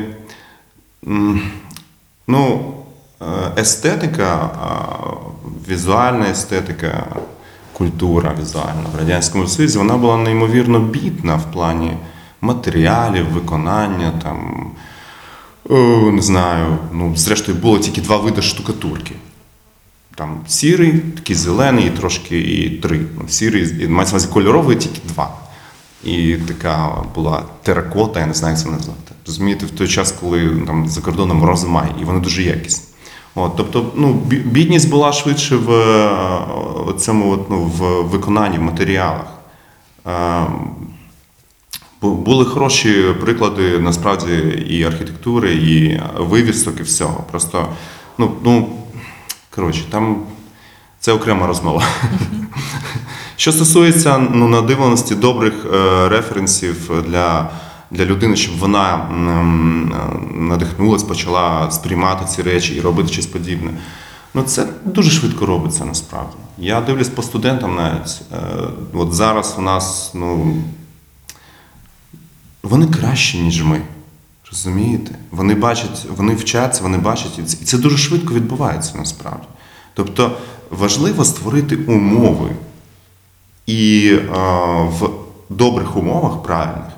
[2.28, 2.74] ну,
[3.22, 3.26] е,
[3.58, 4.50] естетика,
[5.69, 7.06] візуальна естетика,
[7.74, 11.97] культура візуальна в Радянському Союзі, вона була неймовірно бідна в плані
[12.41, 14.71] матеріалів, виконання, там,
[15.69, 15.78] о,
[16.12, 19.15] не знаю, ну, зрештою, було тільки два види штукатурки.
[20.15, 23.02] Там сірий, такий зелений, і трошки і три.
[23.17, 25.38] Ну, сірий, мається увазі кольоровий тільки два.
[26.04, 29.12] І така була теракота, я не знаю, як це назвати.
[29.28, 32.91] Розумієте, в той час, коли там за кордоном розмай, і вони дуже якісні.
[33.36, 34.13] От, тобто, ну,
[34.46, 39.28] бідність була швидше в е, цьому от, ну, в виконанні, в матеріалах.
[40.08, 40.46] Е,
[42.02, 44.34] Були хороші приклади насправді
[44.67, 47.24] і архітектури, і вивісок, і всього.
[47.32, 47.67] Просто,
[48.17, 48.70] ну, ну
[49.56, 50.24] коротше, там
[51.00, 51.84] це окрема розмова.
[53.36, 57.50] Що стосується ну, надивленості добрих е, референсів для,
[57.92, 59.94] для людини, щоб вона м,
[60.48, 63.72] надихнулась, почала сприймати ці речі і робити щось подібне.
[64.34, 66.36] Ну, це дуже швидко робиться насправді.
[66.58, 68.22] Я дивлюсь по студентам навіть.
[68.34, 68.38] Е,
[68.94, 70.56] от зараз у нас, ну,
[72.64, 73.82] вони кращі, ніж ми.
[74.52, 75.16] Розумієте?
[75.32, 79.44] Вони бачать, вони вчаться, вони бачать, і це- дуже швидко відбувається насправді.
[79.94, 80.32] Тобто
[80.70, 82.50] важливо створити умови.
[83.66, 84.28] І е,
[84.84, 85.10] в
[85.50, 86.92] добрих умовах правильних,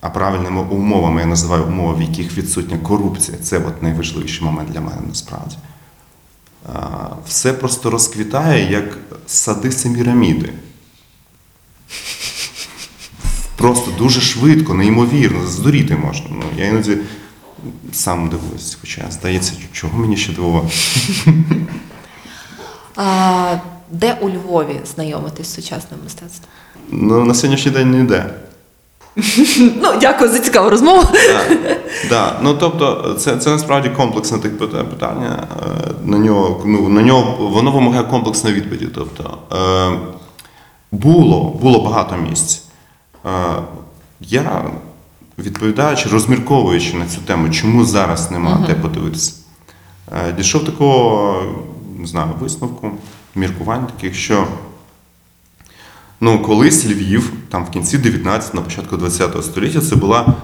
[0.00, 3.38] а правильними умовами я називаю умови, в яких відсутня корупція.
[3.38, 5.56] Це от найважливіший момент для мене насправді.
[6.68, 6.72] Е,
[7.26, 10.52] все просто розквітає, як сади Семіраміди.
[13.56, 16.26] Просто дуже швидко, неймовірно, здуріти можна.
[16.30, 16.98] Ну, я іноді
[17.92, 20.74] сам дивуюсь, хоча здається, чого мені ще дивувати.
[22.96, 23.56] А,
[23.90, 26.48] де у Львові знайомитись з сучасним мистецтвом?
[26.90, 28.34] Ну, на сьогоднішній день ніде.
[29.82, 31.02] Ну, дякую за цікаву розмову.
[31.12, 31.58] Так,
[32.10, 32.38] да.
[32.42, 35.46] ну тобто, це, це насправді комплексне тих питання.
[35.62, 38.88] Е, На нього, ну, на нього воно вимагає комплексної відповіді.
[38.94, 39.98] Тобто, е,
[40.92, 42.64] було, було багато місць.
[43.26, 43.28] Е,
[44.20, 44.64] я,
[45.38, 49.32] відповідаючи, розмірковуючи на цю тему, чому зараз нема де подивитися,
[50.28, 51.42] е, дійшов такого,
[51.98, 52.90] не знаю, висновку,
[53.34, 54.46] міркувань таких, що
[56.24, 60.34] Ну, колись Львів, там в кінці 19 на початку 20 століття, це, була,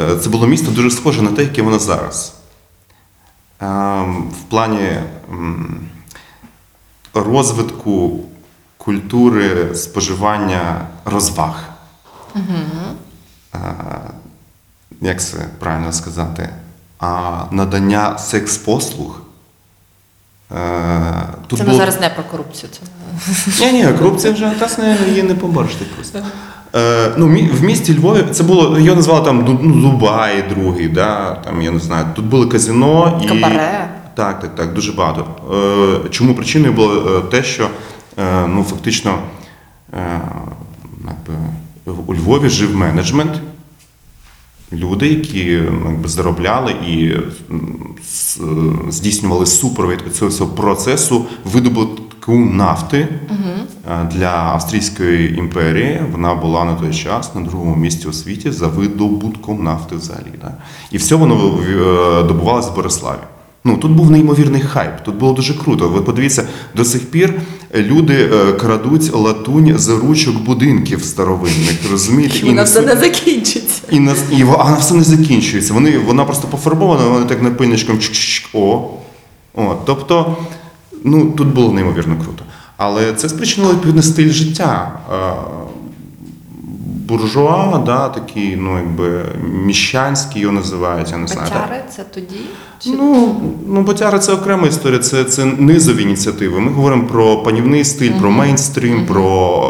[0.00, 2.34] е, це було місто дуже схоже на те, яке воно зараз.
[3.60, 4.90] Ем, В плані
[7.14, 8.24] розвитку
[8.76, 11.64] культури споживання розваг.
[13.54, 13.58] Е,
[15.00, 16.48] Як це правильно сказати?
[16.98, 19.20] А надання секс-послуг.
[21.46, 22.70] Тут Це ми було- зараз не про корупцію.
[22.72, 23.72] Це...
[23.72, 26.18] ні, ні, корупція вже не, її не побориш просто.
[26.74, 31.62] Е, ну, в місті Львові це було, його назвали там ну, Дубай другий, да, там,
[31.62, 33.28] я не знаю, тут були казино і.
[33.28, 33.88] Кабаре.
[34.14, 35.26] Так, так, так, дуже багато.
[36.04, 37.68] Е, чому причиною було е, те, що
[38.18, 39.18] е, ну, фактично
[39.94, 40.20] е,
[42.06, 43.32] у Львові жив менеджмент,
[44.72, 45.50] люди, які
[45.86, 47.20] якби, заробляли і е,
[48.88, 53.98] здійснювали супровід цього процесу видобутку нафти угу.
[54.12, 56.02] для Австрійської імперії.
[56.12, 60.32] Вона була на той час на другому місці у світі за видобутком нафти взагалі.
[60.40, 60.54] Да?
[60.90, 63.35] І все воно е, добувалося в Бориславі.
[63.66, 65.88] Ну тут був неймовірний хайп, тут було дуже круто.
[65.88, 67.34] Ви подивіться, до сих пір
[67.74, 71.90] люди е, крадуть латунь з ручок будинків старовинних.
[71.90, 72.38] Розумієте?
[72.38, 73.82] І вона все не закінчиться.
[73.90, 75.74] і на і вона все не закінчується.
[75.74, 78.00] Вони вона просто пофарбована, вони так напильничком
[78.52, 78.90] о.
[79.54, 79.76] О.
[79.86, 80.36] Тобто,
[81.04, 82.44] ну тут було неймовірно круто.
[82.76, 84.98] Але це спричинило відповідний стиль життя.
[87.08, 89.24] Буржуа, да, такий, ну якби
[89.64, 91.48] міщанський його називають, я не знаю.
[91.50, 91.92] так.
[91.96, 92.40] Це тоді?
[92.78, 92.90] Чи...
[92.90, 96.60] Ну, ну ботяри це окрема історія, це, це низові ініціативи.
[96.60, 99.24] Ми говоримо про панівний стиль, про мейнстрім, про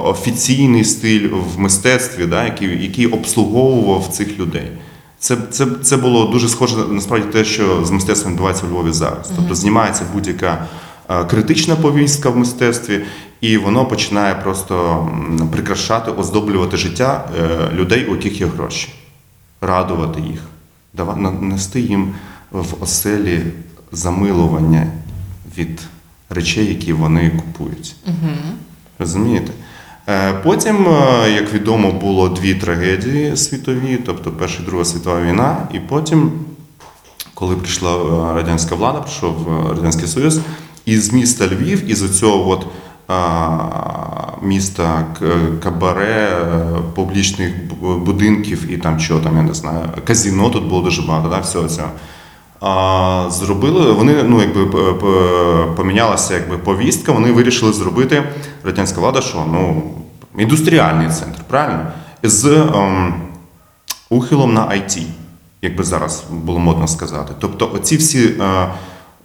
[0.07, 4.71] офіційний стиль в мистецтві, да, який, який обслуговував цих людей.
[5.19, 9.33] Це, це, це було дуже схоже насправді те, що з мистецтвом відбувається у Львові зараз.
[9.37, 10.67] Тобто знімається будь-яка
[11.31, 13.01] критична повістка в мистецтві,
[13.41, 15.09] і воно починає просто
[15.53, 18.89] прикрашати, оздоблювати життя е, людей, у яких є гроші,
[19.61, 20.41] радувати їх,
[21.41, 22.15] нести їм
[22.51, 23.43] в оселі
[23.93, 24.87] замилування
[25.59, 25.81] від
[26.31, 27.97] речей, які вони купують.
[28.99, 29.53] Розумієте?
[30.09, 35.69] Е, Потім, е, як відомо, було дві трагедії світові, тобто Перша і Друга світова війна,
[35.75, 36.33] і потім,
[37.35, 40.41] коли прийшла е, радянська влада, прийшов е, Радянський Союз,
[40.87, 42.67] із міста Львів, із оцього от,
[44.43, 45.05] міста
[45.63, 51.03] Кабаре, е, публічних будинків і там що там, я не знаю, казіно тут було дуже
[51.03, 51.89] багато, да, всього цього.
[52.61, 54.67] А, зробили, вони ну, якби
[55.77, 58.23] помінялася якби, повістка, вони вирішили зробити
[58.65, 59.83] радянська влада, що ну,
[60.39, 61.87] індустріальний центр, правильно?
[62.23, 63.15] З ем,
[64.11, 65.03] ухилом на IT,
[65.63, 67.33] як би зараз було модно сказати.
[67.41, 68.69] Тобто, оці всі е,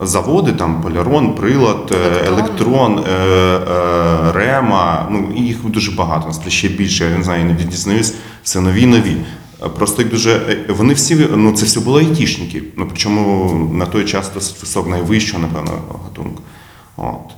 [0.02, 2.34] заводи, там Полярон, Прилад, Електрон.
[2.34, 7.64] Електрон, е, Рема, ну їх дуже багато, насправді ще більше, я не знаю, я не
[7.64, 9.18] дізнаюсь, все нові нові.
[9.64, 13.86] Е, Просто як дуже е, вони всі, ну це все були айтішники, ну причому на
[13.86, 15.72] той час досить висок, найвищого, напевно,
[16.04, 16.44] гатунку.
[16.98, 17.36] От.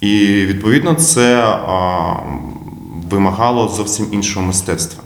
[0.00, 2.14] І відповідно це а,
[3.10, 5.02] вимагало зовсім іншого мистецтва.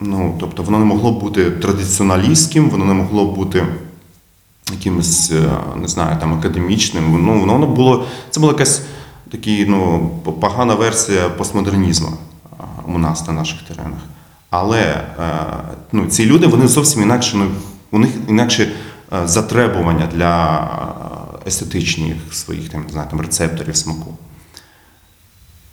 [0.00, 3.66] Ну, тобто воно не могло бути традиціоналістським, воно не могло бути
[4.72, 7.24] якимось, е, не знаю, там академічним.
[7.26, 8.82] Ну, воно було, це була якась
[9.30, 12.08] такі, ну, погана версія постмодернізму
[12.86, 14.00] у нас на наших теренах.
[14.50, 15.04] Але е,
[15.92, 17.50] ну, ці люди вони зовсім інакше, ну,
[17.90, 18.72] у них інакше
[19.12, 20.58] е, затребування для
[21.44, 24.14] е, естетичних своїх там, не знаю, там, рецепторів смаку.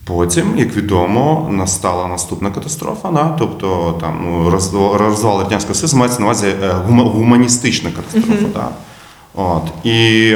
[0.06, 3.36] Потім, як відомо, настала наступна катастрофа, да?
[3.40, 8.46] тобто там ну, роз- розвал Радянського Союзу мається на увазі е, гума- гуманістична катастрофа.
[8.54, 8.70] Да?
[9.34, 9.64] От.
[9.84, 10.36] І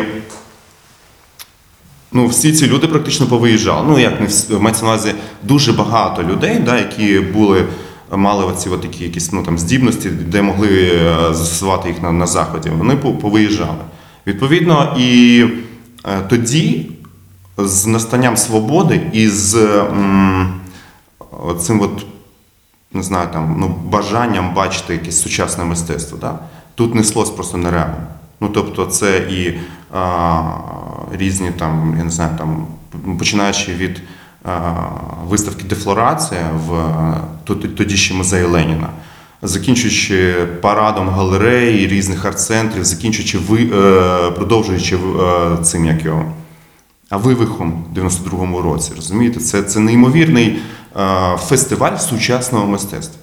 [2.12, 3.86] ну, всі ці люди практично повиїжджали.
[3.89, 7.63] Ну, як не всі, мається на увазі дуже багато людей, да, які були,
[8.12, 12.27] мали оці от такі якісь ну, там, здібності, де могли е, застосувати їх на, на
[12.27, 12.69] заході.
[12.77, 13.77] Вони по- повиїжджали.
[14.27, 15.43] Відповідно, і
[16.06, 16.91] е, тоді
[17.58, 19.84] з настанням свободи і з
[21.60, 22.06] цим от,
[22.93, 26.17] не знаю, там, ну, бажанням бачити якесь сучасне мистецтво.
[26.22, 26.39] Да?
[26.76, 27.96] Тут неслось просто нереально.
[28.39, 29.60] Ну, тобто, це і
[29.93, 30.41] а,
[31.12, 32.67] різні там, я не знаю, там,
[33.20, 34.02] починаючи від
[34.46, 34.72] а,
[35.28, 36.93] виставки Дефлорація в
[37.43, 38.89] тоді- ще музеї Леніна,
[39.41, 46.26] закінчуючи парадом галерей, різних арт-центрів, закінчуючи ви, е, продовжуючи е, цим як його.
[47.10, 50.60] А вивихом в 92-му році, розумієте, це, це неймовірний
[51.48, 53.20] фестиваль сучасного мистецтва.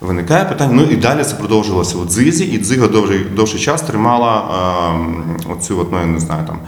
[0.00, 4.44] Виникає питання, ну і далі це продовжилося у Дзизі, і Дзига довший, довший час тримала
[5.46, 6.58] е, оцю, от, ну, я не знаю, там,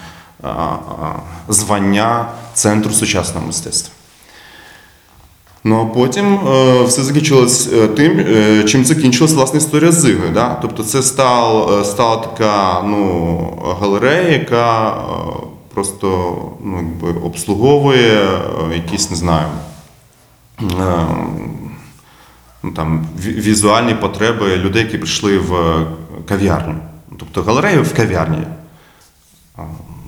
[0.45, 3.95] е, звання Центру сучасного мистецтва.
[5.65, 10.31] Ну а потім е, все закінчилось е, тим, е, чим закінчилась власне історія з Зигою.
[10.35, 10.59] Да?
[10.63, 14.93] Тобто це стал, е, стала така ну, галерея, яка е,
[15.75, 19.47] просто ну, якби обслуговує е, якісь, не знаю,
[20.63, 21.07] е,
[22.63, 25.87] ну, там, візуальні потреби людей, які прийшли в е,
[26.29, 26.77] кав'ярню.
[27.19, 28.47] Тобто галерея в кав'ярні.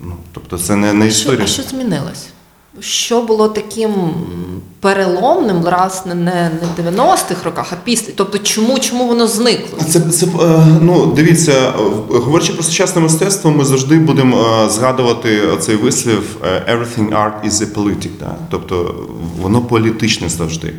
[0.03, 1.43] Ну, тобто це не, не Що, історія.
[1.43, 2.29] а що змінилось?
[2.79, 3.93] Що було таким
[4.79, 8.13] переломним, раз не, не, в 90-х роках, а після?
[8.15, 9.79] Тобто, чому, чому воно зникло?
[9.89, 11.73] Це, це е, ну дивіться,
[12.09, 17.51] говорячи про сучасне мистецтво, ми завжди будемо е, згадувати цей вислів е, «everything art is
[17.51, 18.35] a politic», да?
[18.49, 18.95] тобто
[19.41, 20.73] воно політичне завжди.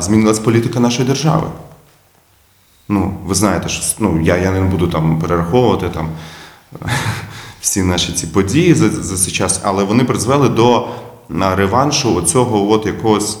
[0.00, 1.46] Змінилась політика нашої держави.
[2.88, 6.08] Ну, ви знаєте, що ну, я, я не буду там перераховувати там
[7.64, 10.88] всі наші ці події за, за цей час, але вони призвели до
[11.28, 13.38] реваншу оцього от якогось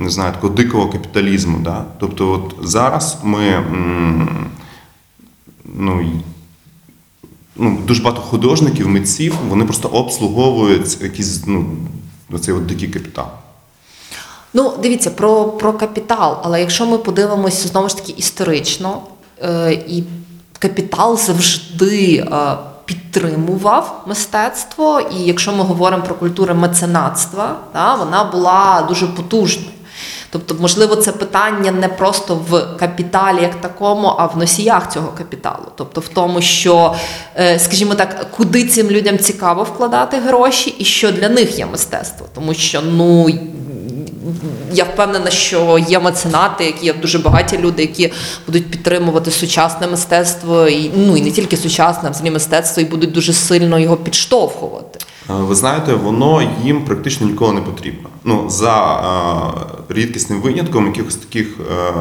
[0.00, 1.58] не знаю, такого дикого капіталізму.
[1.58, 1.84] Да?
[2.00, 3.64] Тобто, от зараз ми
[5.64, 6.22] ну,
[7.56, 11.66] ну, дуже багато художників, митців, вони просто обслуговують якийсь ну,
[12.32, 13.26] оцей от дикий капітал.
[14.54, 19.02] Ну, дивіться, про, про капітал, але якщо ми подивимося знову ж таки історично,
[19.42, 20.04] е, і
[20.58, 28.86] капітал завжди е, підтримував мистецтво, і якщо ми говоримо про культуру меценатства, та, вона була
[28.88, 29.70] дуже потужною.
[30.30, 35.64] Тобто, можливо, це питання не просто в капіталі як такому, а в носіях цього капіталу.
[35.74, 36.94] Тобто в тому, що,
[37.36, 42.26] е, скажімо так, куди цим людям цікаво вкладати гроші, і що для них є мистецтво.
[42.34, 43.28] Тому що, ну.
[44.72, 48.12] Я впевнена, що є меценати, які є дуже багаті люди, які
[48.46, 53.12] будуть підтримувати сучасне мистецтво, і ну і не тільки сучасне, а взагалі мистецтво, і будуть
[53.12, 54.98] дуже сильно його підштовхувати.
[55.28, 58.08] Ви знаєте, воно їм практично ніколи не потрібно.
[58.24, 58.96] Ну, за
[59.88, 61.92] е, рідкісним винятком якихось таких е,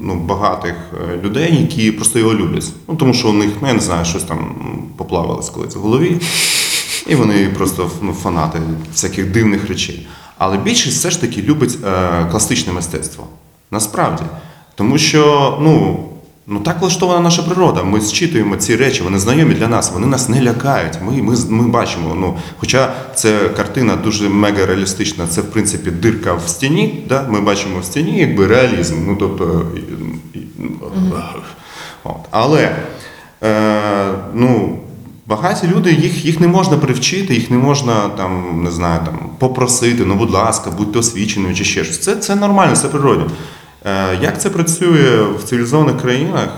[0.00, 2.64] ну, багатих е, людей, які просто його люблять.
[2.88, 5.78] Ну, тому що у них, ну, я не знаю, щось там м, поплавалось колись в
[5.78, 6.20] голові,
[7.06, 8.58] і вони просто ну, фанати
[8.92, 10.06] всяких дивних речей.
[10.38, 13.24] Але більшість все ж таки любить е, класичне мистецтво.
[13.70, 14.22] Насправді.
[14.74, 16.04] Тому що, ну.
[16.50, 17.82] Ну так влаштована наша природа.
[17.82, 20.98] Ми зчитуємо ці речі, вони знайомі для нас, вони нас не лякають.
[21.02, 22.16] Ми, ми, ми бачимо.
[22.20, 27.04] Ну, хоча це картина дуже мега реалістична, це в принципі дирка в стіні.
[27.08, 27.26] Да?
[27.28, 29.06] Ми бачимо в стіні якби реалізм.
[29.06, 29.66] Ну, тобто,
[32.04, 32.16] от.
[32.30, 32.76] Але
[33.42, 34.78] е, ну,
[35.28, 40.04] багаті люди, їх, їх не можна привчити, їх не можна там, не знаю, там, попросити,
[40.04, 41.98] ну, будь ласка, будьте освіченими чи ще щось.
[41.98, 43.26] Це, це нормально, це природно.
[43.84, 46.48] Е, Як це працює в цивілізованих країнах?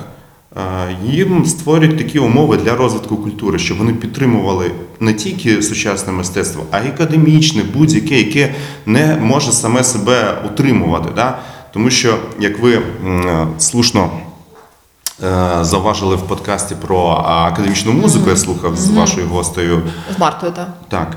[0.56, 6.64] Е, Їм створюють такі умови для розвитку культури, щоб вони підтримували не тільки сучасне мистецтво,
[6.70, 8.54] а й академічне, будь-яке, яке
[8.86, 11.08] не може саме себе утримувати.
[11.16, 11.38] Да?
[11.72, 14.10] Тому що, як ви е, слушно
[15.22, 19.82] е, зауважили в подкасті про академічну музику, я слухав з вашою гостею.
[20.16, 20.68] З Мартою, так.
[20.88, 21.16] Так.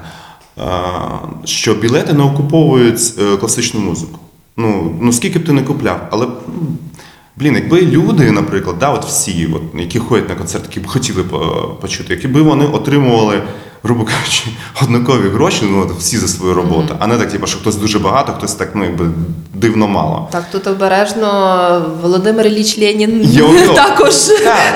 [1.46, 4.20] що білети не окуповують е, класичну музику.
[4.58, 6.28] Ну, ну скільки б ти не купляв, але.
[7.38, 11.24] Блін, якби люди, наприклад, да, от всі, от, які ходять на концерт, які б хотіли
[11.82, 13.42] почути, якби вони отримували,
[13.84, 14.44] грубо кажучи,
[14.84, 18.34] однакові гроші, ну всі за свою роботу, а не так, типу, що хтось дуже багато,
[18.34, 19.06] хтось так ну, якби
[19.54, 20.28] дивно мало.
[20.32, 23.74] Так, тут обережно Володимир Ілліч Ленін Йо-йо.
[23.76, 24.16] також,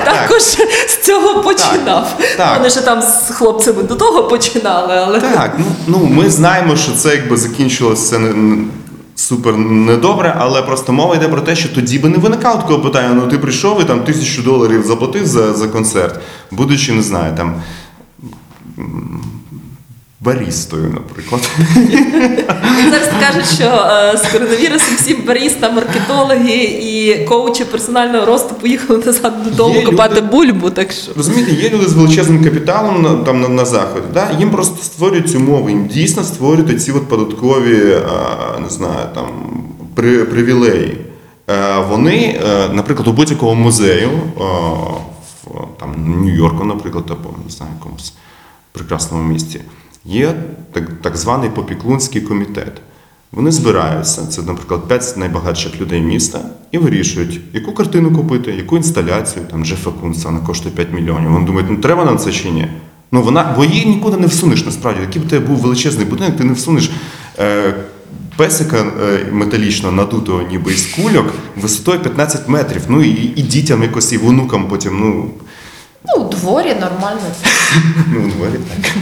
[0.04, 0.42] Так,
[0.88, 2.18] з цього починав.
[2.36, 2.56] так.
[2.58, 6.92] Вони ще там з хлопцями до того починали, але Так, ну, ну ми знаємо, що
[6.92, 8.58] це якби закінчилося не-
[9.14, 13.14] супер недобре, але просто мова йде про те, що тоді би не виникало такого питання.
[13.14, 17.62] Ну ти прийшов і там тисячу доларів заплатив за, за концерт, будучи, не знаю, там.
[20.20, 21.50] Барістою, наприклад.
[22.90, 29.44] зараз кажуть, що е, з коронавірусом всі баріста, маркетологи і коучі персонального росту поїхали назад
[29.44, 30.70] додому копати бульбу.
[30.70, 34.06] Так що Розумієте, є люди з величезним капіталом на, там, на, на заході.
[34.14, 34.30] Да?
[34.38, 37.96] Їм просто створюють умови, їм дійсно створюють ці от податкові,
[38.62, 39.26] не знаю, там,
[39.94, 40.96] при, привілеї.
[41.50, 44.40] Е, Вони, е, наприклад, у будь-якого музею, е,
[45.44, 48.12] в там, Нью-Йорку, наприклад, або не знаю, якомусь
[48.78, 49.60] прекрасному місті,
[50.04, 50.34] є
[50.72, 52.72] так, так званий попіклунський комітет.
[53.32, 56.40] Вони збираються, це, наприклад, п'ять найбагатших людей міста,
[56.72, 61.30] і вирішують, яку картину купити, яку інсталяцію, там Джефа Кунса, вона коштує 5 мільйонів.
[61.30, 62.68] Вони думають, ну треба нам це чи ні?
[63.12, 65.00] Ну вона, бо її нікуди не всунеш насправді.
[65.00, 66.90] Який б тебе був величезний будинок, ти не всунеш
[67.38, 67.74] е,
[68.36, 72.82] песика е, металічного, надутого ніби із кульок, висотою 15 метрів.
[72.88, 75.30] Ну і, і дітям якось, і внукам потім, ну,
[76.08, 77.20] ну, у дворі нормально.
[78.06, 78.92] Ну, у дворі так.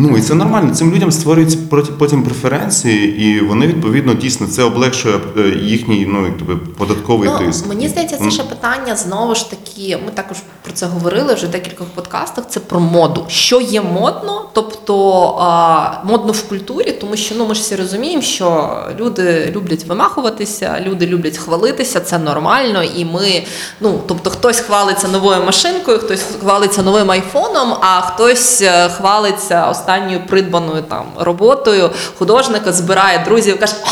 [0.00, 0.74] Ну і це нормально.
[0.74, 1.58] Цим людям створюються
[1.98, 7.66] потім преференції, і вони відповідно дійсно це облегшує е, їхній ну, якби, податковий тиск.
[7.66, 9.98] Мені здається, це ще питання знову ж таки.
[10.06, 12.44] Ми також про це говорили вже в декількох подкастах.
[12.48, 13.24] Це про моду.
[13.28, 18.22] Що є модно, тобто а, модно в культурі, тому що ну ми ж всі розуміємо,
[18.22, 22.82] що люди люблять вимахуватися, люди люблять хвалитися, це нормально.
[22.82, 23.44] І ми,
[23.80, 30.26] ну тобто, хтось хвалиться новою машинкою, хтось хвалиться новим айфоном, а хтось е, хвалиться останньою
[30.26, 33.74] придбаною там роботою художника, збирає друзів, каже.
[33.84, 33.88] «А,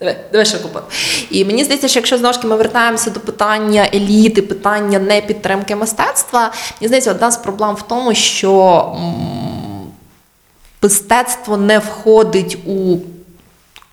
[0.00, 0.82] Диви, диви, що купив.
[1.30, 6.40] І мені здається, що якщо знову ж ми вертаємося до питання еліти, питання непідтримки мистецтва,
[6.80, 8.92] мені здається, одна з проблем в тому, що
[10.82, 12.96] мистецтво не входить у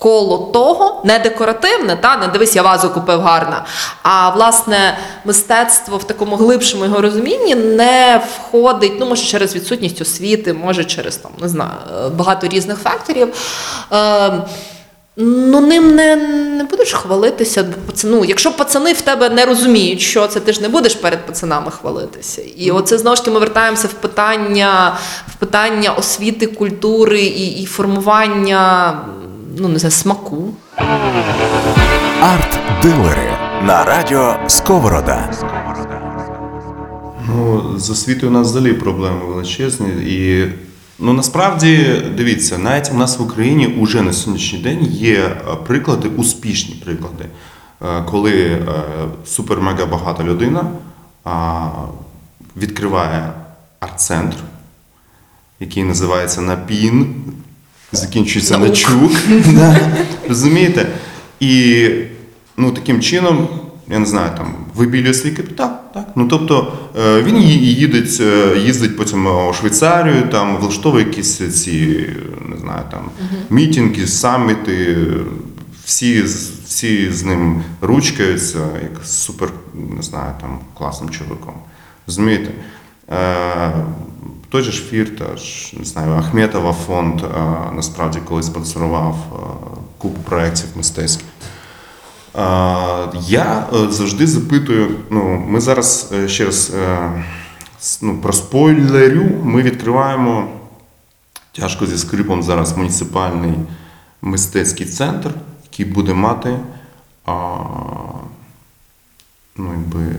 [0.04, 3.66] коло того, не декоративне, та не дивись, я вазу купив гарна.
[4.04, 10.54] А власне мистецтво в такому глибшому його розумінні не входить, ну може через відсутність освіти,
[10.54, 11.72] може через там не знаю
[12.16, 13.34] багато різних факторів.
[13.94, 14.32] Е,
[15.16, 16.16] Ну, ним не,
[16.58, 17.64] не будеш хвалитися.
[17.64, 20.96] бо пац- Ну, якщо пацани в тебе не розуміють, що це, ти ж не будеш
[20.96, 22.42] перед пацанами хвалитися.
[22.58, 24.98] І оце знову ж таки ми вертаємося в питання,
[25.28, 28.94] в питання освіти, культури і, і формування
[29.58, 30.54] ну, не знаю, смаку.
[32.22, 33.32] Арт-дилери
[33.64, 35.32] на радіо Сковорода.
[37.28, 39.88] Ну, з освітою у нас взагалі проблеми величезні.
[39.90, 40.48] І
[41.00, 45.36] ну насправді дивіться, навіть у нас в Україні уже на сьогоднішній день є е,
[45.68, 47.26] приклади, успішні приклади,
[47.82, 48.60] е, коли е,
[49.26, 50.66] супер-мега багата людина
[52.58, 53.34] відкриває
[53.80, 54.38] арт-центр,
[55.60, 57.16] який називається НАПІН,
[57.94, 59.12] закінчується на чук.
[60.30, 60.88] Розумієте?
[61.40, 61.86] І
[62.58, 63.48] ну, таким чином,
[63.90, 65.70] я не знаю, там вибілює свій капітал.
[65.94, 66.08] Так?
[66.16, 67.36] Ну, тобто е, він
[68.20, 72.06] е, їздить потім у Швейцарію, там влаштовує якісь ці,
[72.50, 73.10] не знаю, там
[73.50, 74.98] мітинги, саміти,
[75.86, 79.50] всі, з- всі з ним ручкаються, як супер,
[79.96, 81.54] не знаю, там класним чоловіком.
[82.08, 82.52] Розумієте?
[83.12, 83.72] Е,
[84.54, 87.28] той же ж Фірташ, не знаю, Ахметова фонд е,
[87.72, 89.38] насправді колись спонсорував е,
[89.98, 91.28] купу проєктів мистецьких.
[91.28, 92.40] Е,
[93.28, 96.74] Я завжди запитую, ну, ми зараз ще раз
[98.02, 100.50] ну, про спойлерю, ми відкриваємо
[101.52, 103.54] тяжко зі скрипом зараз муніципальний
[104.22, 105.32] мистецький центр,
[105.64, 106.60] який буде мати
[109.56, 110.16] ну, якби,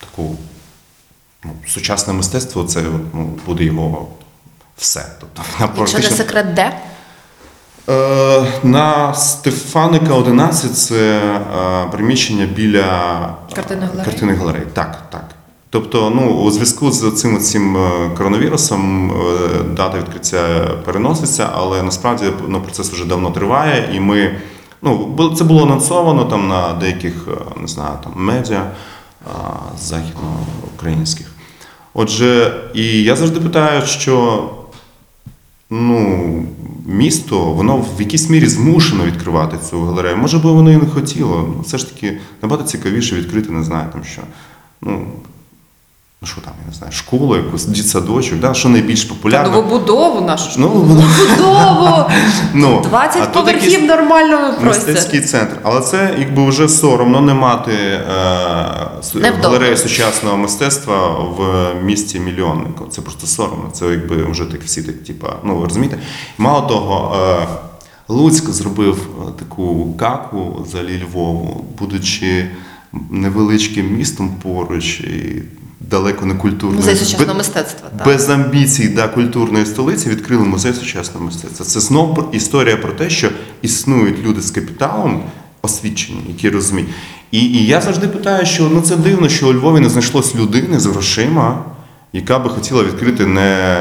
[0.00, 0.36] таку
[1.48, 2.82] ну, сучасне мистецтво, це
[3.14, 4.08] ну, буде його
[4.76, 5.06] все.
[5.20, 6.72] Тобто, вона Якщо не секрет, де?
[7.88, 12.82] Е, На Стефаника 11 це е, приміщення біля
[13.86, 14.04] галереї?
[14.04, 14.66] картинної галереї.
[14.72, 15.24] Так, так.
[15.70, 19.14] Тобто, ну, у зв'язку з цим цим е, коронавірусом е,
[19.76, 24.40] дата відкриття переноситься, але насправді ну, процес вже давно триває, і ми.
[24.82, 29.30] Ну, це було анонсовано там на деяких, е, не знаю, там медіа е,
[29.78, 31.27] західноукраїнських.
[32.00, 34.44] Отже, і я завжди питаю, що
[35.70, 36.46] ну,
[36.86, 40.16] місто, воно в якійсь мірі змушено відкривати цю галерею.
[40.16, 41.54] Може би воно і не хотіло.
[41.56, 44.22] Ну, все ж таки набагато цікавіше відкрити, не знаю, там що.
[44.82, 45.06] Ну,
[46.22, 48.54] ну що там, я не знаю, школу, якусь дитсадочок, да?
[48.54, 49.50] що найбільш популярно.
[49.50, 50.60] Новобудову нашу ж.
[50.60, 52.10] Ну, Новобудову!
[52.54, 54.88] Ну, 20 а поверхів нормально простір.
[54.94, 55.56] Мистецький центр.
[55.62, 58.00] Але це якби вже соромно не мати е,
[59.14, 59.48] Невдобно.
[59.48, 62.86] галерею сучасного мистецтва в місті мільйоннику.
[62.90, 63.70] Це просто соромно.
[63.72, 65.98] Це якби вже так всі так, типа, ну ви розумієте.
[66.38, 67.46] Мало того, е,
[68.08, 72.50] Луцьк зробив е, таку каку за Львову, будучи
[73.10, 75.42] невеличким містом поруч і
[75.80, 77.88] далеко не культурної Музей сучасного мистецтва.
[77.96, 78.06] Так.
[78.06, 81.66] без амбіцій да, культурної столиці відкрили музей сучасного мистецтва.
[81.66, 83.28] Це знову історія про те, що
[83.62, 85.22] існують люди з капіталом
[85.62, 86.90] освічені, які розуміють.
[87.30, 90.80] І, і я завжди питаю, що ну це дивно, що у Львові не знайшлось людини
[90.80, 91.64] з грошима,
[92.12, 93.76] яка би хотіла відкрити не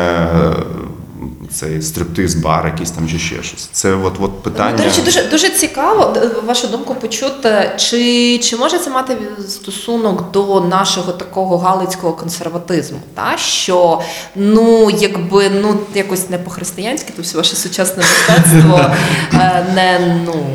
[1.51, 3.69] цей стриптиз-бар, якийсь там чи ще щось.
[3.71, 4.71] Це от, от питання.
[4.71, 7.71] Ну, До речі, дуже, дуже цікаво вашу думку почути.
[7.77, 9.17] Чи, чи може це мати
[9.47, 12.99] стосунок до нашого такого галицького консерватизму?
[13.13, 13.37] Та?
[13.37, 14.01] Що
[14.35, 18.79] ну, якби ну, якось не по-християнськи, то все ваше сучасне мистецтво
[19.33, 20.45] е, не ну.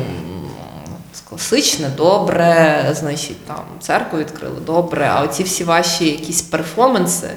[1.29, 7.29] Класичне, добре, значить, там церкву відкрили добре, а оці всі ваші якісь перформанси.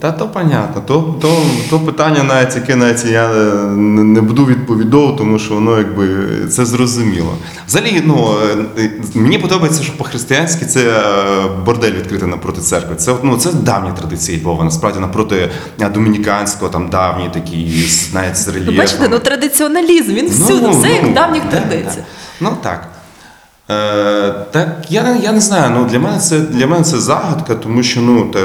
[0.00, 0.82] Та то понятно.
[0.86, 5.54] То, то, то питання, навіть яке навіть я е, не, не буду відповідав, тому що
[5.54, 7.34] воно якби це зрозуміло.
[7.66, 8.34] Взагалі, ну
[8.78, 11.02] е, мені подобається, що по-християнськи це е,
[11.64, 12.96] бордель відкрити напроти церкви.
[12.96, 14.64] Це ну це давні традиції Львова.
[14.64, 15.50] Насправді напроти
[15.94, 18.76] домініканського, там давні такі, навіть з рельєфом.
[18.76, 21.94] бачите, ну традиціоналізм, він всюди, все як в давніх да, традиціях.
[21.96, 22.04] да.
[22.40, 22.88] Ну так.
[23.70, 25.70] Е, так, я, я не знаю.
[25.74, 28.38] Ну, для, мене це, для мене це загадка, тому що ну, та,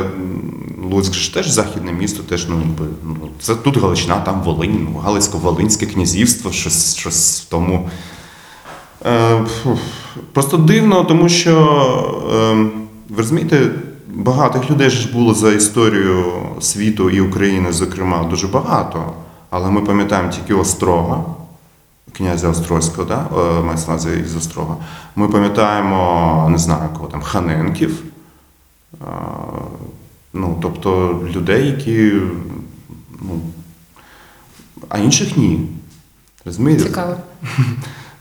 [0.92, 2.62] Луцьк ж теж західне місто, теж, ну,
[3.04, 7.90] ну, це тут Галичина, там Волинь, ну, Галицько-Волинське князівство, щось, щось в тому.
[9.06, 9.42] Е,
[10.34, 11.56] просто дивно, тому що
[12.34, 12.54] е,
[13.10, 13.72] ви розумієте,
[14.08, 16.26] багатих людей ж було за історію
[16.60, 19.14] світу і України, зокрема, дуже багато.
[19.50, 21.24] Але ми пам'ятаємо тільки Острога,
[22.12, 23.26] князя Острозького, да?
[23.38, 24.76] е, мається на увазі із Острога.
[25.16, 28.04] Ми пам'ятаємо, не знаю, кого там, Ханенків.
[30.36, 32.12] Ну, тобто людей, які.
[33.22, 33.42] Ну,
[34.90, 35.60] а інших ні.
[36.46, 36.84] Розумієте?
[36.84, 37.16] Цікаво.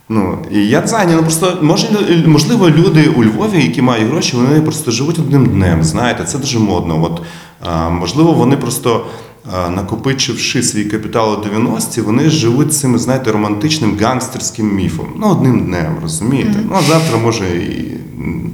[0.09, 1.89] Ну, і я не знаю, ну просто може,
[2.27, 5.85] можливо, люди у Львові, які мають гроші, вони просто живуть одним днем.
[5.85, 7.05] Знаєте, це дуже модно.
[7.05, 7.23] От,
[7.61, 9.07] а, можливо, вони просто
[9.53, 15.07] а, накопичивши свій капітал у 90-ті, вони живуть цим, знаєте, романтичним гангстерським міфом.
[15.17, 16.59] Ну, одним днем, розумієте?
[16.69, 17.99] Ну, а завтра може і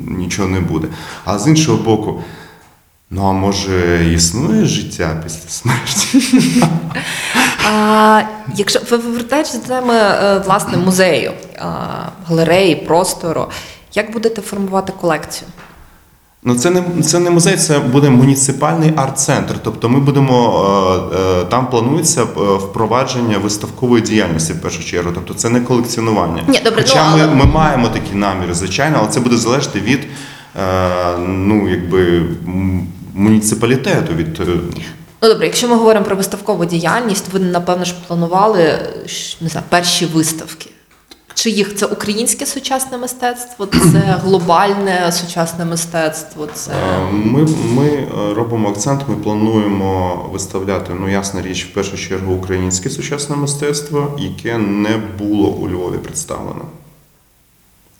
[0.06, 0.88] нічого не буде.
[1.24, 2.20] А з іншого боку,
[3.10, 6.36] ну а може існує життя після смерті?
[7.72, 8.22] А,
[8.56, 11.32] якщо ви повертаєтесь до теми е, власне музею,
[12.28, 13.46] галереї, простору,
[13.94, 15.48] як будете формувати колекцію?
[16.42, 19.54] Ну, це не це не музей, це буде муніципальний арт-центр.
[19.62, 20.64] Тобто ми будемо
[21.14, 22.24] е, е, там планується
[22.58, 25.10] впровадження виставкової діяльності в першу чергу.
[25.14, 26.42] Тобто це не колекціонування.
[26.48, 29.80] Ні, добре, Хоча ну, але- ми, ми маємо такі наміри, звичайно, але це буде залежати
[29.80, 30.00] від
[31.26, 32.22] ну, якби,
[33.14, 34.14] муніципалітету.
[34.14, 34.46] Від, е,
[35.22, 38.78] Ну добре, якщо ми говоримо про виставкову діяльність, ви напевно ж планували
[39.40, 40.70] не знаю, перші виставки.
[41.34, 46.48] Чи їх це українське сучасне мистецтво, це глобальне сучасне мистецтво?
[46.54, 51.96] Це Е, Ми, ми е, робимо акцент, ми плануємо виставляти, ну ясна річ, в першу
[51.96, 56.64] чергу українське сучасне мистецтво, яке не було у Львові представлено,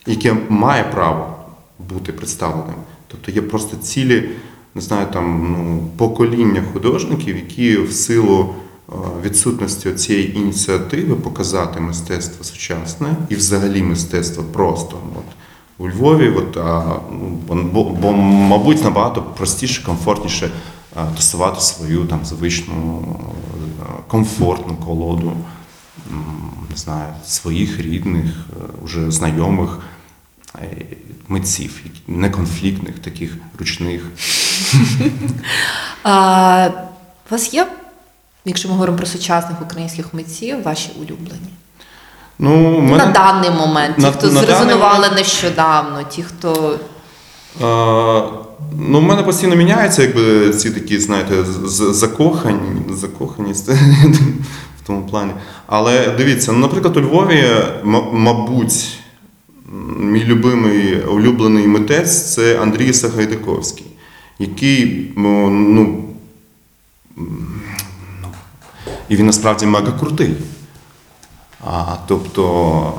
[0.06, 1.36] яке має право
[1.78, 2.74] бути представленим.
[3.08, 4.30] Тобто є просто цілі,
[4.74, 8.54] не знаю, там ну, покоління художників, які в силу
[8.88, 8.92] е,
[9.24, 14.98] відсутності цієї ініціативи показати мистецтво сучасне і взагалі мистецтво просто.
[15.16, 15.24] От,
[15.78, 17.00] у Львові, от, а,
[17.48, 20.50] ну, бо, бо, мабуть, набагато простіше, комфортніше
[20.94, 23.04] а, тестувати свою там звичну
[23.80, 25.32] е, комфортну колоду,
[26.70, 29.78] не знаю, своїх рідних, е, уже знайомих
[30.54, 30.86] е,
[31.28, 34.02] митців, неконфліктних, таких ручних.
[36.02, 36.68] а,
[37.30, 37.66] у вас є,
[38.44, 41.50] якщо ми говоримо про сучасних українських митців, ваші улюблені?
[42.38, 46.78] Ну, в На даний момент, ті, на- хто на зрезонували момент- нещодавно, ті, хто
[47.62, 48.22] Е,
[48.78, 51.44] Ну, в мене постійно міняються, якби ці такі, знаєте,
[51.92, 53.68] закохані, закоханість
[54.82, 55.32] в тому плані.
[55.66, 57.44] Але дивіться, ну, наприклад, у Львові,
[58.12, 58.98] мабуть,
[59.98, 63.86] мій любимий улюблений митець це Андрій Сагайдаковський,
[64.40, 66.04] який ну, ну,
[69.08, 70.36] і він насправді мега крутий.
[71.66, 72.94] А, тобто,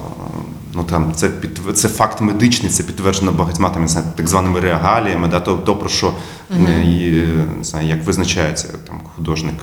[0.73, 4.59] ну там це під це факт медичний, це підтверджено багатьма там, не знаю, так званими
[4.59, 6.13] регаліями, да, то, то про що
[6.51, 7.11] е, і,
[7.57, 9.55] не знаю, як визначається там художник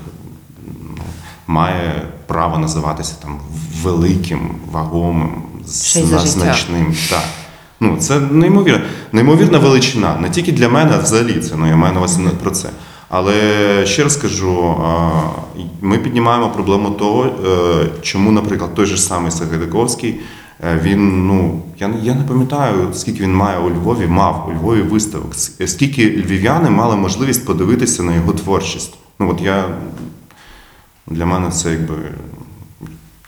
[0.96, 1.02] ну,
[1.46, 3.40] має право називатися там
[3.82, 6.94] великим, вагомим, значним.
[7.10, 7.24] Так.
[7.80, 8.80] Ну, це неймовірно.
[9.12, 10.16] Неймовірна величина.
[10.20, 11.56] Не тільки для мене, а взагалі це.
[11.56, 12.70] Ну, я маю на увазі не про це.
[13.08, 14.76] Але ще раз кажу,
[15.80, 20.20] ми піднімаємо проблему того, е, чому, наприклад, той же самий Сагайдаковський,
[20.64, 24.82] е, він, ну, я, я не пам'ятаю, скільки він має у Львові, мав у Львові
[24.82, 25.34] виставок,
[25.66, 28.94] скільки львів'яни мали можливість подивитися на його творчість.
[29.18, 29.64] Ну, от я,
[31.06, 31.94] для мене це якби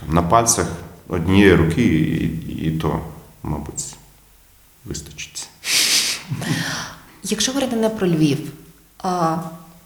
[0.00, 0.66] там, на пальцях
[1.08, 2.98] однієї руки, і, і то,
[3.42, 3.96] мабуть,
[4.84, 5.48] вистачить.
[7.24, 8.38] Якщо говорити не про Львів,
[9.02, 9.36] а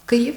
[0.05, 0.35] Київ.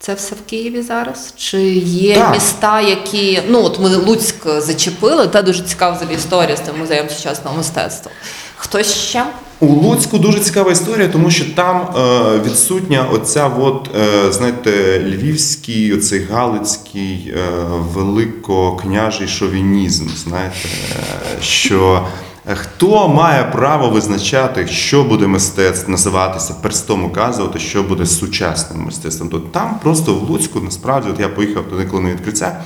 [0.00, 1.34] Це все в Києві зараз?
[1.36, 2.34] Чи є Так.
[2.34, 3.42] міста, які.
[3.48, 8.12] Ну, от ми Луцьк зачепили, та дуже цікава історія з тим музеєм сучасного мистецтва.
[8.56, 9.24] Хтось ще?
[9.60, 15.92] У Луцьку дуже цікава історія, тому що там е, відсутня оця, от, е, знаєте, львівський,
[15.94, 17.40] оцей галицький е,
[17.70, 20.08] великокняжий шовінізм.
[20.08, 22.06] Знаєте, е, що
[22.54, 29.28] хто має право визначати, що буде мистецтво називатися перстом указувати, що буде сучасним мистецтвом.
[29.28, 32.60] То там просто в Луцьку, насправді, от я поїхав туди, коли на відкриття,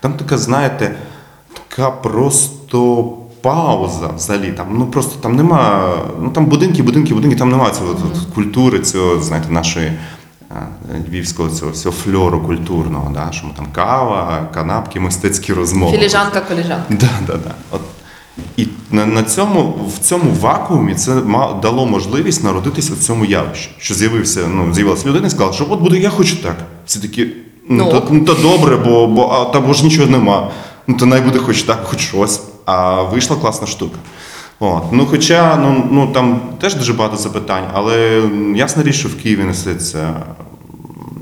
[0.00, 0.96] там така, знаєте,
[1.52, 3.04] така просто
[3.40, 4.52] пауза взагалі.
[4.52, 5.94] Там ну просто там нема.
[6.20, 9.92] Ну там будинки, будинки, будинки, там немає цього от, культури, цього, знаєте, нашої.
[11.08, 15.98] Львівського цього, цього фльору культурного, да, що ми там кава, канапки, мистецькі розмови.
[15.98, 16.84] Філіжанка, коліжанка.
[16.88, 17.54] Да, да, да.
[17.70, 17.80] От.
[18.56, 21.14] І на, цьому, в цьому вакуумі це
[21.62, 23.70] дало можливість народитися в цьому явищі.
[23.78, 26.56] Що з'явився, ну, з'явилася людина і сказала, що от буде, я хочу так.
[26.86, 27.26] Всі такі,
[27.68, 27.90] ну, Ну.
[27.90, 30.50] то, ну то добре, бо, бо а, та, бо ж нічого нема.
[30.86, 32.40] Ну то най буде хоч так, хоч щось.
[32.64, 33.98] А вийшла класна штука.
[34.60, 34.82] От.
[34.92, 38.22] Ну, хоча ну, ну, там теж дуже багато запитань, але
[38.56, 40.14] ясна річ, що в Києві несеться м,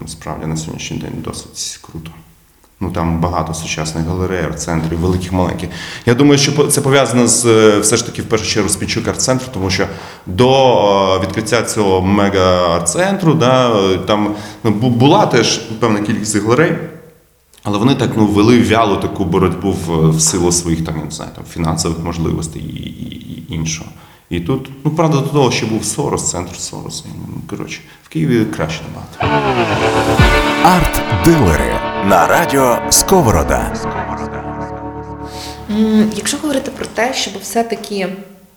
[0.03, 2.11] насправді на сьогоднішній день досить круто.
[2.85, 5.69] Ну там багато сучасних галерей, арт-центрів, великих, маленьких.
[6.07, 9.09] Я думаю, що це пов'язано з е, все ж таки в першу чергу з Пінчук
[9.09, 9.87] арт-центру, тому що
[10.27, 10.51] до
[11.17, 16.77] е, відкриття цього мега арт-центру, да, е, там ну, була теж певна кількість галерей.
[17.63, 21.11] Але вони так ну вели вялу таку боротьбу в, в силу своїх там, я не
[21.11, 23.91] знаю, там фінансових можливостей і, і, і іншого.
[24.31, 27.05] І тут, ну правда, до того, що був Сорос, центр Сороса.
[27.29, 29.45] Ну, коротше, в Києві краще набагато.
[30.65, 33.73] Арт-дилери на радіо Сковорода.
[36.17, 38.09] Якщо говорити про те, щоб все-таки,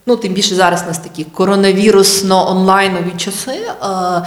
[0.05, 3.51] ну тим більше зараз у нас такі коронавірусно-онлайнові часи.
[3.51, 4.25] Е,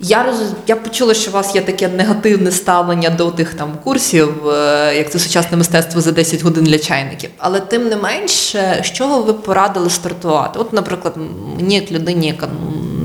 [0.00, 0.36] я роз...
[0.66, 5.10] я почула, що у вас є таке негативне ставлення до тих там курсів, е, як
[5.10, 7.30] це сучасне мистецтво за 10 годин для чайників.
[7.38, 10.58] Але тим не менше, з чого ви порадили стартувати?
[10.58, 11.14] От, наприклад,
[11.56, 12.48] мені як людині, яка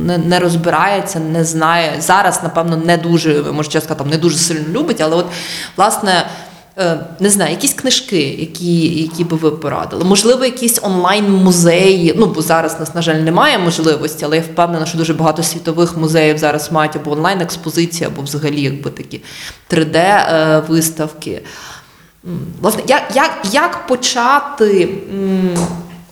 [0.06, 5.02] не, не розбирається, не знає зараз, напевно, не дуже, можете сказати, не дуже сильно любить,
[5.02, 5.26] але от
[5.78, 6.26] власне.
[6.80, 10.04] Е, Не знаю, якісь книжки, які, які би ви порадили.
[10.04, 12.14] Можливо, якісь онлайн-музеї.
[12.18, 15.98] Ну, бо зараз нас, на жаль, немає можливості, але я впевнена, що дуже багато світових
[15.98, 19.22] музеїв зараз мають або онлайн-експозиції, або взагалі якби такі
[19.72, 21.40] 3D-виставки.
[22.62, 24.90] Власне, як, як, як почати,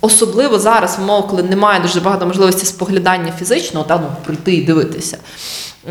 [0.02, 5.18] особливо зараз, в коли немає дуже багато можливості споглядання фізичного, та, ну, прийти і дивитися.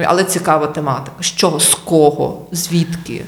[0.05, 1.17] Але цікава тематика.
[1.21, 3.25] З чого, з кого, звідки?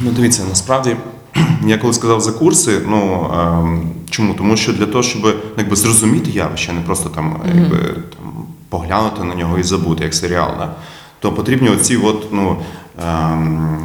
[0.00, 0.96] Ну, дивіться, насправді,
[1.66, 4.34] я коли сказав за курси, ну ем, чому?
[4.34, 9.34] Тому що для того, щоб якби, зрозуміти явище, не просто там, якби, там поглянути на
[9.34, 10.74] нього і забути, як серіал, да?
[11.20, 12.56] то потрібні оці от, ну,
[13.06, 13.78] ем,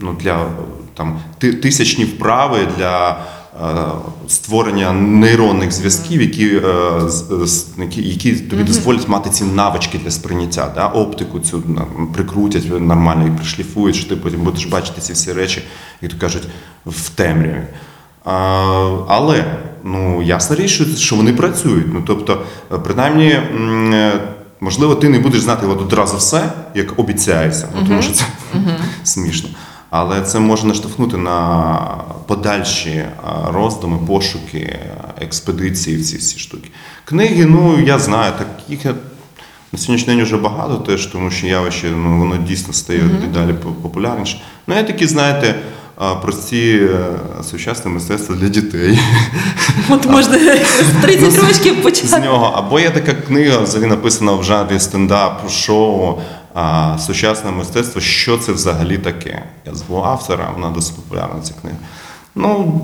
[0.00, 0.46] ну, для
[0.94, 3.18] там, тисячні вправи для.
[3.60, 3.74] Е,
[4.28, 6.62] Створення нейронних зв'язків, які, е,
[7.78, 10.86] які, які тобі дозволять мати ці навички для сприйняття, да?
[10.86, 11.62] оптику цю
[12.14, 15.62] прикрутять нормально і пришліфують, що ти потім будеш бачити ці всі речі,
[16.02, 16.48] як то кажуть,
[16.86, 17.62] в темряві.
[19.08, 19.44] Але
[19.84, 21.86] ну, ясна річ, що, вони працюють.
[21.94, 22.42] Ну, тобто,
[22.72, 24.12] е, принаймні, е,
[24.60, 28.24] можливо, ти не будеш знати от одразу все, як обіцяється, ну, тому що це
[29.04, 29.48] смішно.
[29.94, 31.78] Але це може наштовхнути на
[32.26, 33.04] подальші
[33.48, 34.78] роздуми, пошуки,
[35.20, 36.70] експедиції, ці всі штуки.
[37.04, 38.94] Книги, ну я знаю, таких я
[39.72, 43.72] на сьогоднішній день вже багато теж, тому що явище ну, воно дійсно стає дедалі по-
[43.72, 44.42] популярніше.
[44.66, 45.54] Ну, я такі, знаєте,
[46.22, 48.98] прості е, сучасне мистецтво для дітей.
[49.88, 52.52] От можна з 30 років З нього.
[52.56, 56.18] Або є така книга, взагалі написана в жанрі стендап, шоу.
[56.54, 59.42] А, сучасне мистецтво, що це взагалі таке.
[59.66, 61.76] Я зву автора, вона досить популярна ця книга.
[62.34, 62.80] Ну,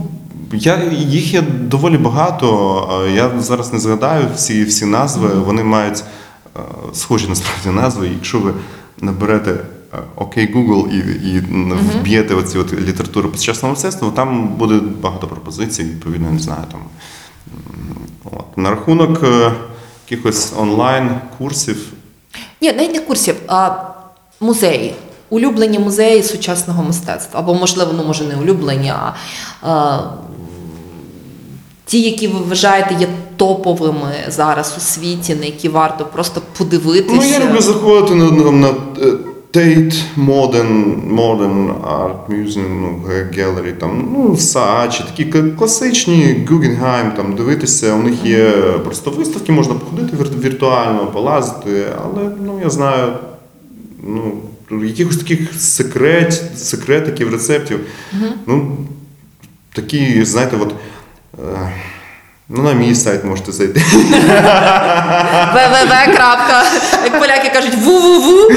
[0.53, 3.09] я, їх є доволі багато.
[3.15, 5.29] Я зараз не згадаю всі, всі назви.
[5.29, 6.05] Вони мають
[6.93, 8.09] схожі насправді назви.
[8.09, 8.55] Якщо ви
[9.01, 9.55] наберете
[10.17, 10.99] Окей Google і,
[11.37, 11.41] і
[12.01, 16.63] вб'єте оці от літературу по сучасному мистецтву, там буде багато пропозицій, відповідно, я не знаю
[16.71, 16.81] там.
[18.25, 18.59] От.
[18.59, 19.53] На рахунок е,
[20.11, 21.93] якихось онлайн курсів.
[22.61, 23.71] Ні, навіть не курсів, а
[24.41, 24.95] музеї.
[25.31, 27.41] Улюблені музеї сучасного мистецтва.
[27.41, 29.15] Або, можливо, ну може не улюблені, а,
[29.63, 29.99] а
[31.87, 37.15] ті, які ви вважаєте є топовими зараз у світі, на які варто просто подивитися.
[37.17, 38.75] Ну, я люблю заходити на, на, на
[40.17, 43.03] Modern, Modern Art Museum, ну,
[43.37, 45.25] Gallery, там, ну, Saatchi, такі
[45.59, 48.51] класичні, Guggenheim, там, дивитися, у них є
[48.85, 50.17] просто виставки, можна походити
[50.49, 53.13] віртуально, полазити, але, ну, я знаю,
[54.03, 54.33] ну,
[54.85, 57.81] якихось таких секрет, секретиків, рецептів,
[58.47, 58.77] ну,
[59.73, 60.75] такі, знаєте, от,
[61.39, 61.73] е,
[62.49, 63.81] ну, на мій сайт можете зайти.
[65.55, 66.65] www.
[67.05, 68.57] Як поляки кажуть, ву-ву-ву.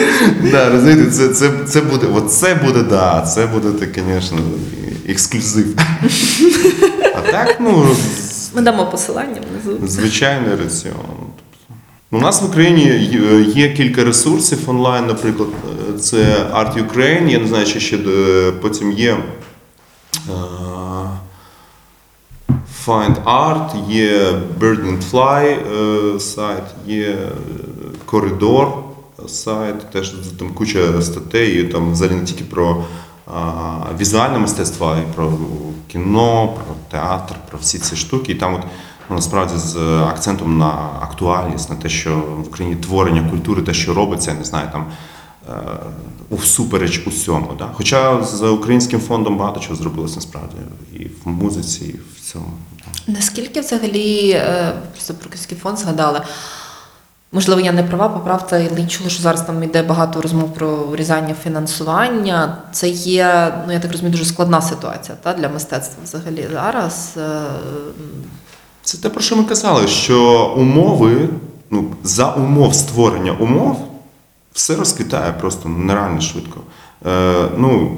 [0.51, 4.37] Да, розумієте, це, це, це буде, от це буде, да, це буде, звісно,
[5.09, 5.75] ексклюзив.
[7.15, 7.87] А так, ну,
[8.53, 9.87] Ми дамо посилання внизу.
[9.87, 10.95] звичайний раціон.
[10.95, 11.25] Тобто,
[12.11, 12.83] У нас в Україні
[13.55, 15.49] є- кілька ресурсів онлайн, наприклад,
[15.95, 16.17] е, це
[16.53, 19.17] Art Ukraine, я не знаю, чи ще е, потім є.
[22.87, 25.57] Е, Find Art, є Bird and Fly
[26.15, 27.31] е, сайт, є е,
[28.05, 28.67] Коридор
[29.27, 30.09] сайт, теж
[30.39, 32.83] там куча статей, там взагалі не тільки про
[33.99, 35.33] візуальне мистецтво, а й про
[35.87, 38.31] кіно, про театр, про всі ці штуки.
[38.31, 38.61] І там от
[39.09, 43.93] ну, насправді з акцентом на актуальність, на те, що в Україні творення культури, те, що
[43.93, 44.85] робиться, я не знаю, там
[45.49, 45.53] е,
[46.31, 47.51] всупереч усьому.
[47.59, 47.69] Да?
[47.73, 50.57] Хоча з українським фондом багато чого зробилось насправді
[50.93, 52.51] і в музиці, і в цьому.
[53.07, 56.21] Наскільки взагалі е, просто про Київський фонд згадали?
[57.33, 61.35] Можливо, я не права, поправте, але чула, що зараз там йде багато розмов про урізання
[61.43, 62.57] фінансування.
[62.71, 67.13] Це є, ну я так розумію, дуже складна ситуація та, для мистецтва взагалі зараз.
[67.17, 67.41] Е,
[68.83, 71.29] Це те, про що ми казали, що умови,
[71.69, 73.87] ну, за умов створення умов,
[74.53, 76.59] все розквітає просто нереально швидко.
[77.05, 77.97] Е, ну,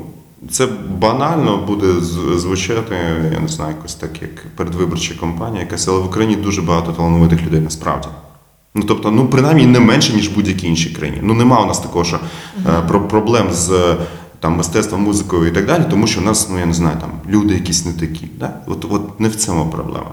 [0.52, 0.68] це
[1.00, 1.88] банально буде
[2.36, 2.96] звучати,
[3.34, 7.41] я не знаю, якось так, як передвиборча кампанія якась, але в Україні дуже багато талановитих
[7.46, 8.08] людей насправді.
[8.76, 11.20] Ну, тобто, ну, принаймні не менше, ніж в будь-якій іншій країні.
[11.22, 12.20] Ну, нема у нас такого, що
[12.68, 13.96] е, про проблем з
[14.39, 17.12] там, мистецтвом, музикою і так далі, тому що у нас, ну я не знаю, там
[17.30, 18.28] люди якісь не такі.
[18.39, 18.54] Да?
[18.68, 20.12] От, от не в цьому проблема.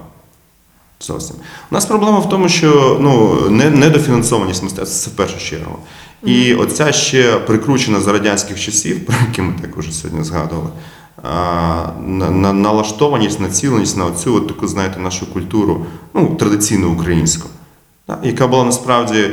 [1.01, 1.35] Зовсім.
[1.71, 5.77] У нас проблема в тому, що ну, недофінансованість мистецтва це в першу чергу.
[6.23, 10.69] І оця ще прикручена за радянських часів, про які ми так уже сьогодні згадували,
[12.07, 17.49] на, на, налаштованість, націленість на оцю от таку, знаєте, нашу культуру, ну, традиційну українську,
[18.23, 19.29] яка була насправді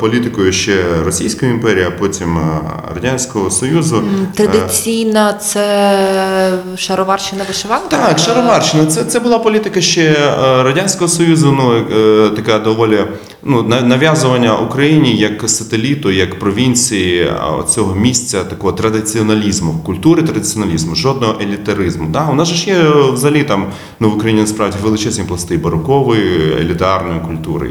[0.00, 2.60] політикою ще Російської імперії, а потім е,
[2.94, 3.96] Радянського Союзу.
[3.96, 7.88] Е, Традиційна це шароварщина вишиванка?
[7.88, 8.86] Так, шароварщина.
[8.86, 12.98] Це, це була політика ще е, Радянського Союзу, ну, е, така доволі
[13.42, 17.32] ну, нав'язування Україні як сателіту, як провінції
[17.68, 22.08] цього місця такого традиціоналізму, культури традиціоналізму, жодного елітаризму.
[22.08, 22.28] Да?
[22.30, 23.66] У нас ж є е, взагалі там
[24.00, 27.70] ну, в Україні насправді величезні пласти барокової, елітарної культури.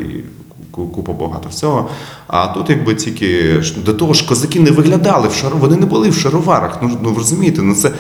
[0.85, 1.89] Купа багато всього.
[2.27, 6.09] А тут, якби тільки до того ж, козаки не виглядали в шару, вони не були
[6.09, 6.79] в шароварах.
[6.81, 7.91] Ну, ну розумієте, ну це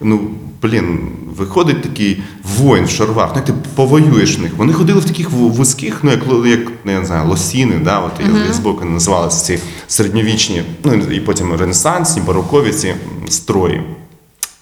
[0.00, 0.20] ну
[0.62, 0.98] блін,
[1.36, 2.22] виходить такий
[2.58, 4.52] воїн в шароварах, ну як ти повоюєш в них.
[4.56, 8.20] Вони ходили в таких вузьких, ну як як ну, я не знаю, лосіни, да, от
[8.20, 12.94] mm збоку називалися ці середньовічні, ну і потім ренесансні, барокові ці
[13.28, 13.82] строї.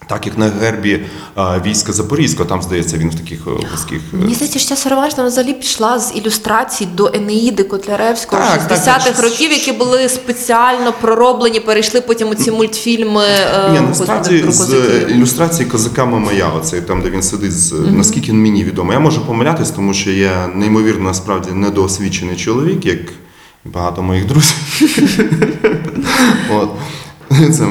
[0.07, 1.01] Так як на гербі
[1.35, 4.01] а, війська Запорізького, там здається, він в таких е, вузьких.
[4.15, 8.79] е, Мені здається, що ця шароварщина взагалі пішла з ілюстрацій до Енеїди Котляревського Так, так,
[8.79, 9.23] 60-х так.
[9.23, 13.25] років, які були спеціально пророблені, перейшли потім у ці мультфільми.
[13.25, 14.75] е, Ні, насправді з
[15.11, 18.93] ілюстрації козаками моя, оцей там, де він сидить, з наскільки мені відомо.
[18.93, 22.99] Я можу помилятись, тому що я неймовірно насправді недоосвічений чоловік, як
[23.65, 24.57] багато моїх друзів.
[26.51, 26.71] От.
[27.31, 27.67] Це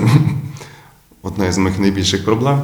[1.24, 2.62] одна із моїх найбільших проблем.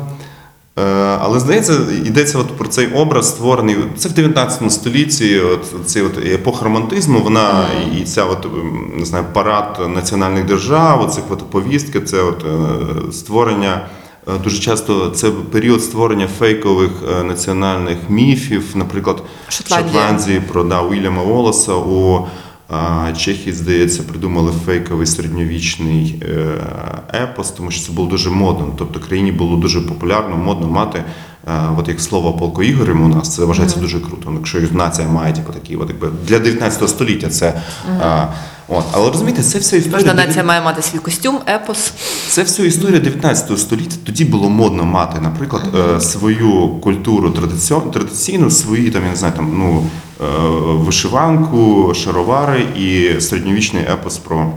[0.80, 0.82] Е,
[1.22, 1.74] Але здається,
[2.06, 3.76] йдеться от про цей образ створений.
[3.98, 7.66] Це в 19 столітті, от цей от епоха романтизму, вона
[8.00, 13.12] і ця от ем, не знаю, парад національних держав, оцих от повістки, це от е,
[13.12, 13.86] створення.
[14.28, 16.92] е, Дуже часто це період створення фейкових
[17.24, 20.02] національних міфів, наприклад, Шотландія.
[20.02, 22.28] Шотландії про да, Уільяма Волоса у
[23.18, 26.58] Чехи, здається, придумали фейковий середньовічний е,
[27.24, 28.74] епос, тому що це було дуже модно.
[28.78, 31.04] Тобто країні було дуже популярно, модно мати.
[31.48, 34.24] е, От як слово о полку Ігоревім у нас це вважається дуже круто.
[34.26, 37.62] Ну, Якщо нація має типу, такі, от, якби для 19 століття це.
[38.02, 38.28] е,
[38.70, 38.86] от.
[38.92, 39.98] Але розумієте, це все історія.
[39.98, 41.92] Кожна нація має мати свій костюм, епос.
[42.30, 43.96] це все історія 19 століття.
[44.06, 49.34] Тоді було модно мати, наприклад, е, свою культуру традиціон- традиційну, свої там, я не знаю,
[49.36, 49.86] там ну
[50.22, 50.40] е,
[50.86, 54.54] вишиванку, шаровари і середньовічний епос про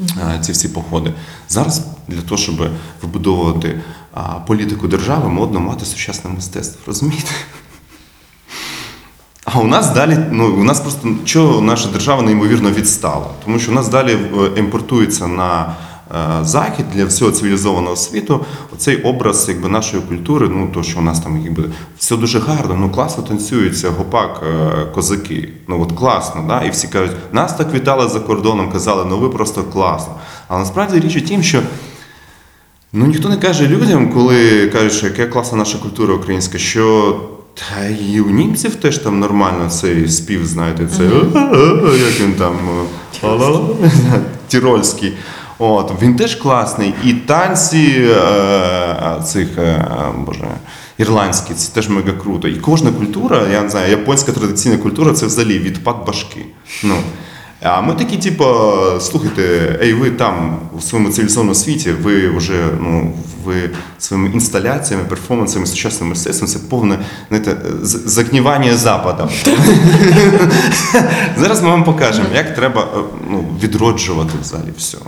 [0.00, 1.12] е, ці всі походи.
[1.48, 2.68] Зараз для того, щоб
[3.02, 3.80] вибудовувати
[4.46, 6.80] політику держави, модно мати сучасне мистецтво.
[6.86, 7.30] Розумієте?
[9.48, 13.72] А у нас далі, ну у нас просто чого наша держава неймовірно відстала, тому що
[13.72, 15.74] у нас далі е, імпортується на
[16.14, 18.44] е, захід для всього цивілізованого світу
[18.74, 20.48] оцей образ якби нашої культури.
[20.50, 21.64] Ну то, що у нас там якби
[21.98, 25.48] все дуже гарно, ну класно танцюється, гопак, е, козаки.
[25.68, 26.62] Ну от класно, да?
[26.62, 30.14] І всі кажуть, нас так вітали за кордоном, казали, ну ви просто класно.
[30.48, 31.60] Але насправді річ у тім, що
[32.92, 37.16] Ну ніхто не каже людям, коли кажуть, що яка класна наша культура українська, що
[37.56, 41.04] та і у німців теж там нормально цей спів, знаєте, це
[41.98, 42.56] як він там
[43.22, 43.28] е,
[44.48, 45.12] тірольський.
[45.58, 46.94] От, він теж класний.
[47.04, 49.86] І танці е, цих, е,
[50.26, 50.48] боже,
[50.98, 52.48] ірландські, це теж мега круто.
[52.48, 56.46] І кожна культура, я не знаю, японська традиційна культура це взагалі відпад башки.
[56.84, 56.94] Ну,
[57.62, 58.44] а ми такі, типу,
[59.00, 63.12] слухайте, ей, ви там у своєму цивілізованому світі, ви вже ну,
[63.44, 66.98] ви своїми інсталяціями, перформансами, сучасним мистецтвом це повне
[67.28, 69.30] знаєте, загнівання западом.
[71.36, 73.00] Зараз ми вам покажемо, як треба е,
[73.30, 74.98] ну, відроджувати взагалі все.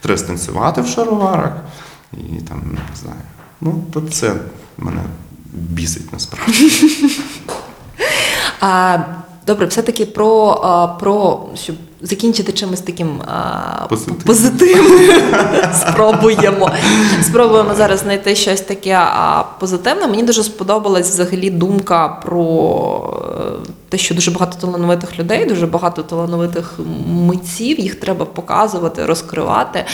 [0.00, 1.52] Треба станцювати в шароварах
[2.12, 3.20] і там, не знаю.
[3.60, 4.32] Ну, то це
[4.78, 5.00] мене
[5.52, 6.70] бісить насправді.
[9.46, 14.22] Добре, все-таки про, а, про щоб закінчити чимось таким а, Позитивним.
[14.26, 15.22] позитивним.
[15.74, 16.70] Спробуємо.
[17.22, 20.06] Спробуємо зараз знайти щось таке а, позитивне.
[20.06, 22.44] Мені дуже сподобалась взагалі думка про
[23.38, 29.84] е, те, що дуже багато талановитих людей, дуже багато талановитих митців, їх треба показувати, розкривати.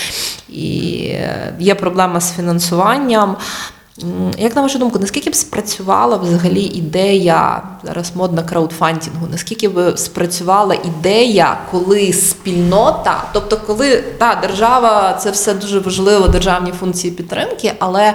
[0.49, 3.37] І е, є проблема з фінансуванням.
[4.39, 9.27] Як на вашу думку, наскільки б спрацювала взагалі ідея зараз модна краудфандингу?
[9.31, 16.73] Наскільки б спрацювала ідея, коли спільнота, тобто коли та держава це все дуже важливо, державні
[16.73, 18.15] функції підтримки, але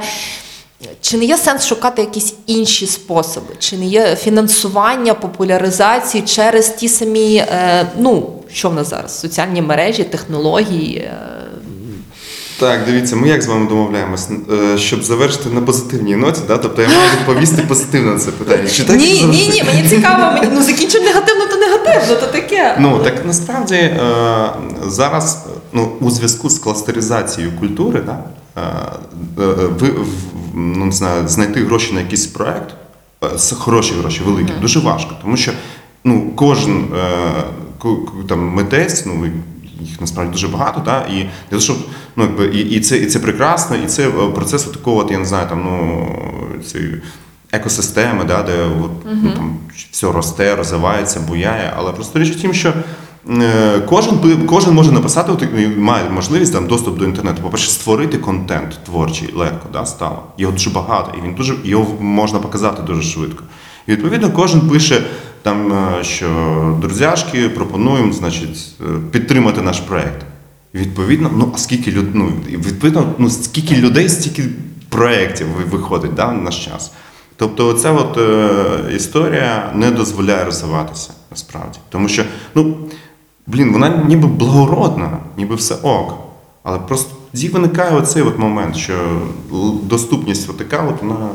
[1.02, 3.56] чи не є сенс шукати якісь інші способи?
[3.60, 9.20] Чи не є фінансування популяризації через ті самі, е, ну що в нас зараз?
[9.20, 11.12] Соціальні мережі, технології?
[12.60, 14.30] Так, дивіться, ми як з вами домовляємось,
[14.74, 16.58] Е, щоб завершити на позитивній ноті, да?
[16.58, 18.70] тобто я маю відповісти позитивно на це питання.
[18.70, 19.42] Чи так ні, як завжди?
[19.44, 22.76] ні, ні, мені цікаво, мені ну закінчимо негативно, то негативно, то таке.
[22.80, 24.00] Ну так насправді е,
[24.88, 28.20] зараз ну, у зв'язку з кластеризацією культури, да,
[28.58, 28.62] е,
[29.44, 29.46] е,
[29.80, 30.08] ви, в-
[30.56, 32.74] ну, не знаю, знайти гроші на якийсь проект,
[33.24, 33.28] е,
[33.60, 35.52] хороші гроші, великі, дуже важко, тому що
[36.04, 37.44] ну, кожен е,
[37.80, 39.26] ку- ку- там, митець, ну,
[39.82, 41.78] їх насправді дуже багато, да, і для того, щоб
[42.16, 45.18] ну, якби, і, і, це, і це прекрасно, і це е, процес такого, от, я
[45.18, 46.08] не знаю, там, ну,
[46.62, 47.02] цієї
[47.52, 48.54] екосистеми, да, де
[48.84, 48.92] от,
[49.24, 49.58] ну, там,
[49.92, 51.74] все росте, розвивається, буяє.
[51.78, 52.74] Але просто річ в тім, що
[53.30, 55.44] е, кожен, кожен може написати, от,
[55.78, 57.42] має можливість там, доступ до інтернету.
[57.42, 60.24] По-перше, створити контент творчий легко да, стало.
[60.38, 63.44] Його дуже багато, і він дуже, його можна показати дуже швидко.
[63.88, 65.04] І відповідно кожен пише
[65.48, 66.28] там, е, що
[66.82, 70.26] друзяшки пропонуємо значить, е, підтримати наш проект.
[70.74, 74.44] Відповідно, ну а скільки люд, ну, відповідно, ну скільки людей, стільки
[74.90, 76.92] проєктів виходить да, в наш час.
[77.36, 81.80] Тобто, ця от е, історія не дозволяє розвиватися насправді.
[81.90, 82.24] Тому що,
[82.56, 82.78] ну,
[83.48, 86.14] блін, вона ніби благородна, ніби все ок.
[86.64, 88.94] Але просто тоді виникає оцей от момент, що
[89.84, 91.30] доступність от така, от вона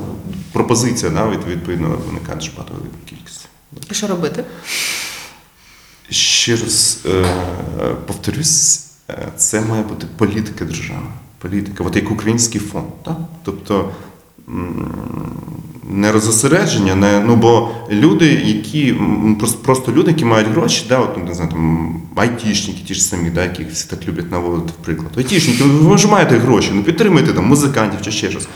[0.53, 3.22] пропозиція, да, від- відповідно, виникає дуже багато кількість.
[3.91, 4.45] І що робити?
[6.11, 7.27] Ще раз е,
[8.07, 11.07] повторюсь, е, це має бути політика держави.
[11.39, 12.87] Політика, от як український фонд.
[13.05, 13.17] Так?
[13.45, 13.93] Тобто
[15.91, 18.95] не розосередження, не, ну бо люди, які
[19.39, 23.31] просто, просто люди, які мають гроші, да, от, не знаю, там, айтішники, ті ж самі,
[23.31, 25.11] да, яких всі так люблять наводити в приклад.
[25.17, 28.49] Айтішники, ви ж маєте гроші, ну підтримуйте там музикантів чи ще щось.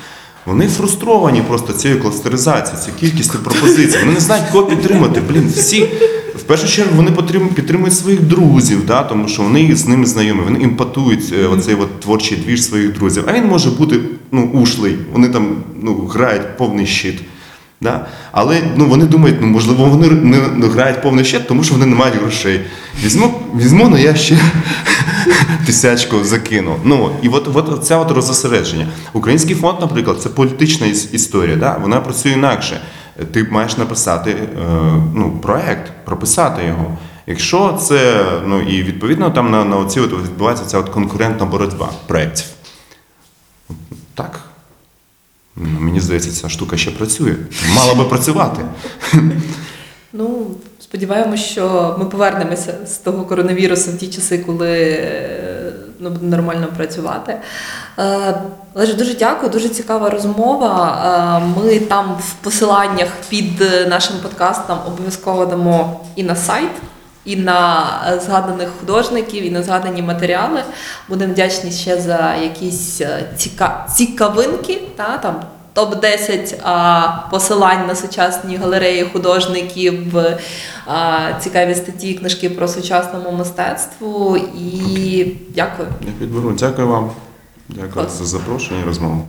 [0.47, 3.99] Вони фрустровані просто цією кластеризацією, цією кількістю пропозицій.
[3.99, 5.21] Вони не знають, кого підтримати.
[5.29, 5.89] Блін, всі
[6.37, 7.11] в першу чергу вони
[7.55, 12.01] підтримують своїх друзів, да, тому що вони з ними знайомі, вони імпатують е, оцей от
[12.01, 13.25] творчий двіж своїх друзів.
[13.27, 14.01] А він може бути
[14.33, 17.21] ну, ушлий, вони там ну, грають повний щит.
[17.81, 18.07] Да?
[18.33, 21.87] Але ну, вони думають, ну можливо, вони не, не грають повний щит, тому що вони
[21.87, 22.61] не мають грошей.
[23.05, 24.39] Візьму, візьму ну я ще
[25.67, 26.77] тисячку закину.
[26.85, 28.89] Ну, і от, от це от розосередження.
[29.13, 31.79] Український фонд, наприклад, це політична іс- історія, да?
[31.83, 32.81] вона працює інакше.
[33.33, 34.47] Ти маєш написати е,
[35.15, 36.97] ну, проект, прописати його.
[37.27, 41.89] Якщо це, ну і відповідно там на, на оці от відбувається ця от конкурентна боротьба
[42.07, 42.47] проєктів.
[45.57, 47.35] Ну, Мені здається, ця штука ще працює.
[47.77, 48.63] Мала би працювати.
[50.13, 50.47] Ну,
[50.81, 56.67] сподіваємось, що ми повернемося з того коронавірусу в ті часи, коли е, ну, буде нормально
[56.77, 57.37] працювати.
[57.99, 58.43] Е,
[58.75, 61.43] Олеже, дуже дякую, дуже цікава розмова.
[61.57, 66.71] Е, Ми там в посиланнях під нашим подкастом обов'язково дамо і на сайт.
[67.27, 70.63] І на е, згаданих художників, і на згадані матеріали.
[71.09, 73.87] Будемо вдячні ще за якісь е, ціка...
[73.97, 75.43] цікавинки, та, там
[75.77, 80.17] топ-10 а, посилань на сучасні галереї художників,
[80.87, 84.37] а, цікаві статті, книжки про сучасному мистецтву.
[84.37, 85.89] І дякую.
[86.07, 86.53] Я підберу.
[86.59, 87.11] Дякую вам.
[87.69, 88.19] Дякую Клас.
[88.19, 89.29] за запрошення і розмову.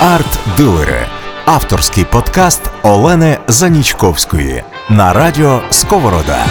[0.00, 1.06] Арт-дилери.
[1.50, 6.44] Авторський подкаст Олени Занічковської на радіо Сковорода.